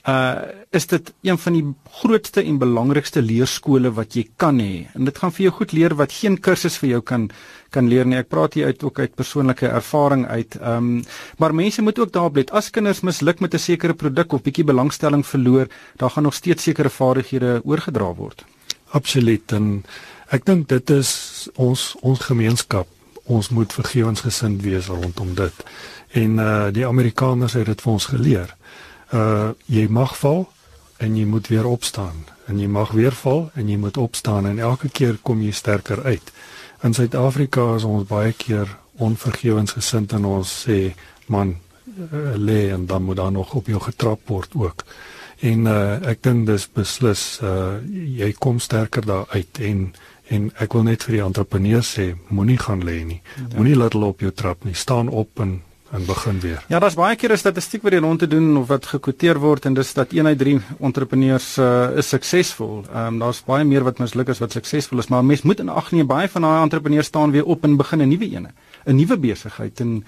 uh 0.08 0.36
is 0.70 0.88
dit 0.88 1.14
een 1.22 1.38
van 1.38 1.54
die 1.54 1.66
grootste 1.92 2.42
en 2.44 2.58
belangrikste 2.58 3.22
leerskole 3.22 3.92
wat 3.92 4.14
jy 4.14 4.28
kan 4.36 4.60
hê. 4.60 4.88
En 4.94 5.06
dit 5.06 5.18
gaan 5.18 5.32
vir 5.32 5.44
jou 5.44 5.54
goed 5.54 5.72
leer 5.72 5.96
wat 5.96 6.12
geen 6.12 6.40
kursus 6.40 6.78
vir 6.78 6.90
jou 6.90 7.02
kan 7.02 7.30
kan 7.70 7.88
leer 7.88 8.06
nie. 8.06 8.18
Ek 8.18 8.28
praat 8.28 8.54
hier 8.54 8.66
uit 8.66 8.84
ook 8.84 9.00
uit 9.00 9.16
persoonlike 9.16 9.68
ervaring 9.68 10.28
uit. 10.28 10.56
Ehm 10.56 10.78
um, 10.98 11.04
maar 11.38 11.56
mense 11.56 11.82
moet 11.82 12.00
ook 12.00 12.12
daarop 12.12 12.36
let. 12.36 12.52
As 12.52 12.70
kinders 12.70 13.02
misluk 13.02 13.40
met 13.40 13.54
'n 13.54 13.60
sekere 13.60 13.94
produk 13.94 14.34
of 14.34 14.42
bietjie 14.42 14.64
belangstelling 14.64 15.26
verloor, 15.26 15.68
dan 15.96 16.10
gaan 16.10 16.24
nog 16.24 16.34
steeds 16.34 16.64
sekere 16.64 16.90
vaardighede 16.90 17.62
oorgedra 17.64 18.14
word. 18.14 18.46
Absoluut. 18.92 19.52
En 19.52 19.84
ek 20.30 20.46
dink 20.46 20.68
dit 20.70 20.90
is 20.90 21.50
ons 21.56 21.96
ons 22.02 22.20
gemeenskap. 22.20 22.88
Ons 23.28 23.50
moet 23.50 23.74
vergewensgesind 23.74 24.62
wees 24.64 24.88
rondom 24.88 25.34
dit. 25.36 25.66
En 26.16 26.40
uh 26.40 26.68
die 26.72 26.88
Amerikaners 26.88 27.54
het 27.54 27.66
dit 27.66 27.82
vir 27.82 27.92
ons 27.92 28.06
geleer. 28.06 28.56
Uh 29.12 29.52
jy 29.66 29.88
mag 29.88 30.18
val 30.18 30.48
en 30.98 31.16
jy 31.16 31.26
moet 31.26 31.48
weer 31.48 31.66
opstaan 31.66 32.26
en 32.48 32.60
jy 32.60 32.68
mag 32.68 32.92
weer 32.96 33.12
val 33.12 33.50
en 33.56 33.70
jy 33.70 33.78
moet 33.78 33.98
opstaan 33.98 34.48
en 34.48 34.60
elke 34.60 34.90
keer 34.90 35.20
kom 35.22 35.42
jy 35.44 35.52
sterker 35.52 36.04
uit. 36.04 36.32
In 36.84 36.94
Suid-Afrika 36.94 37.76
is 37.76 37.84
ons 37.84 38.08
baie 38.08 38.34
keer 38.34 38.72
onvergewensgesind 39.04 40.14
en 40.18 40.26
ons 40.26 40.54
sê 40.64 40.94
man 41.28 41.56
uh, 41.56 42.34
lê 42.36 42.70
en 42.74 42.86
dan 42.86 43.04
moet 43.04 43.20
dan 43.20 43.34
nog 43.34 43.54
op 43.54 43.68
jou 43.68 43.82
getrap 43.82 44.24
word 44.32 44.56
ook. 44.56 44.86
En 45.46 45.68
uh, 45.70 45.98
ek 46.10 46.24
dink 46.26 46.48
dis 46.48 46.66
beslis 46.74 47.24
uh, 47.46 47.78
jy 47.92 48.32
kom 48.40 48.62
sterker 48.64 49.06
daar 49.06 49.28
uit 49.36 49.60
en 49.62 49.84
en 50.30 50.52
ek 50.60 50.74
wil 50.74 50.84
net 50.84 51.04
vir 51.04 51.18
die 51.18 51.24
entrepreneurs 51.24 51.94
sê 51.98 52.16
moenie 52.30 52.58
gaan 52.58 52.84
lê 52.84 53.04
nie. 53.06 53.22
Ja. 53.36 53.56
Moenie 53.56 53.76
laat 53.76 53.94
hulle 53.94 54.06
op 54.06 54.20
jou 54.20 54.32
trap 54.32 54.64
nie. 54.68 54.74
Staan 54.74 55.08
op 55.10 55.40
en 55.40 55.62
en 55.92 56.06
begin 56.06 56.40
weer. 56.40 56.64
Ja, 56.68 56.80
daar's 56.80 56.96
baie 57.00 57.16
keer 57.16 57.32
'n 57.32 57.38
statistiek 57.38 57.82
wat 57.82 57.94
jy 57.94 58.00
rond 58.00 58.20
te 58.20 58.28
doen 58.28 58.58
of 58.58 58.68
wat 58.68 58.86
gekwoteer 58.86 59.40
word 59.40 59.66
en 59.66 59.74
dis 59.74 59.94
dat 59.94 60.12
1 60.12 60.28
uit 60.28 60.38
3 60.38 60.60
entrepreneurs 60.80 61.58
uh, 61.58 61.98
is 61.98 62.10
suksesvol. 62.10 62.84
Ehm 62.94 63.06
um, 63.08 63.20
daar's 63.20 63.44
baie 63.44 63.64
meer 63.64 63.84
wat 63.84 64.00
misluk 64.00 64.30
as 64.30 64.40
wat 64.40 64.52
suksesvol 64.52 65.00
is, 65.00 65.08
maar 65.08 65.26
mens 65.26 65.42
moet 65.42 65.60
in 65.60 65.70
ag 65.70 65.92
neem 65.92 66.08
baie 66.08 66.28
van 66.28 66.42
daai 66.42 66.62
entrepreneurs 66.62 67.08
staan 67.08 67.32
weer 67.32 67.46
op 67.46 67.64
en 67.64 67.78
begin 67.78 68.02
'n 68.02 68.10
nuwe 68.10 68.30
ene, 68.32 68.52
'n 68.86 68.96
nuwe 68.96 69.18
besigheid 69.18 69.80
en 69.80 70.06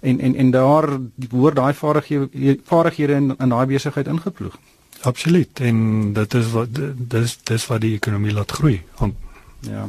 en 0.00 0.20
en 0.20 0.34
en 0.34 0.50
daar 0.50 0.98
word 1.30 1.56
daai 1.56 1.74
vaardighede 1.74 2.58
vaardighede 2.64 3.12
in 3.12 3.34
in 3.38 3.48
daai 3.48 3.66
besigheid 3.66 4.06
ingeploeg. 4.06 4.58
Absoluut. 5.00 5.60
En 5.60 6.12
dit 6.12 6.34
is 6.34 6.50
wat 6.50 6.68
dis 6.96 7.38
dis 7.42 7.66
wat 7.66 7.80
die 7.80 7.94
ekonomie 7.94 8.32
laat 8.32 8.50
groei. 8.50 8.82
Want 8.98 9.14
Ja. 9.68 9.88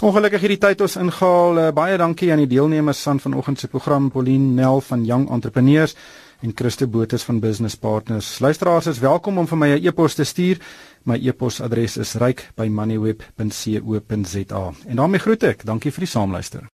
Ongelukkig 0.00 0.40
hierdie 0.40 0.62
tyd 0.62 0.80
ons 0.80 0.96
ingehaal. 0.96 1.58
Uh, 1.58 1.70
baie 1.74 1.98
dankie 1.98 2.32
aan 2.32 2.38
die 2.44 2.54
deelnemers 2.54 3.02
van 3.02 3.20
vanoggend 3.20 3.58
se 3.58 3.68
program 3.68 4.10
Pauline 4.10 4.54
Nel 4.54 4.80
van 4.80 5.04
Young 5.04 5.30
Entrepreneurs 5.30 5.96
en 6.40 6.52
Christe 6.54 6.86
Botes 6.86 7.22
van 7.26 7.40
Business 7.40 7.76
Partners. 7.76 8.38
Luisteraars 8.38 8.86
is 8.86 8.98
welkom 9.02 9.38
om 9.38 9.46
vir 9.46 9.58
my 9.58 9.68
'n 9.68 9.86
e-pos 9.86 10.14
te 10.14 10.24
stuur. 10.24 10.58
My 11.02 11.16
e-posadres 11.16 11.96
is 11.96 12.14
ryk@moneyweb.co.za. 12.14 14.72
En 14.86 14.96
daarmee 14.96 15.20
groet 15.20 15.42
ek. 15.42 15.64
Dankie 15.64 15.92
vir 15.92 16.00
die 16.00 16.08
saamluister. 16.08 16.68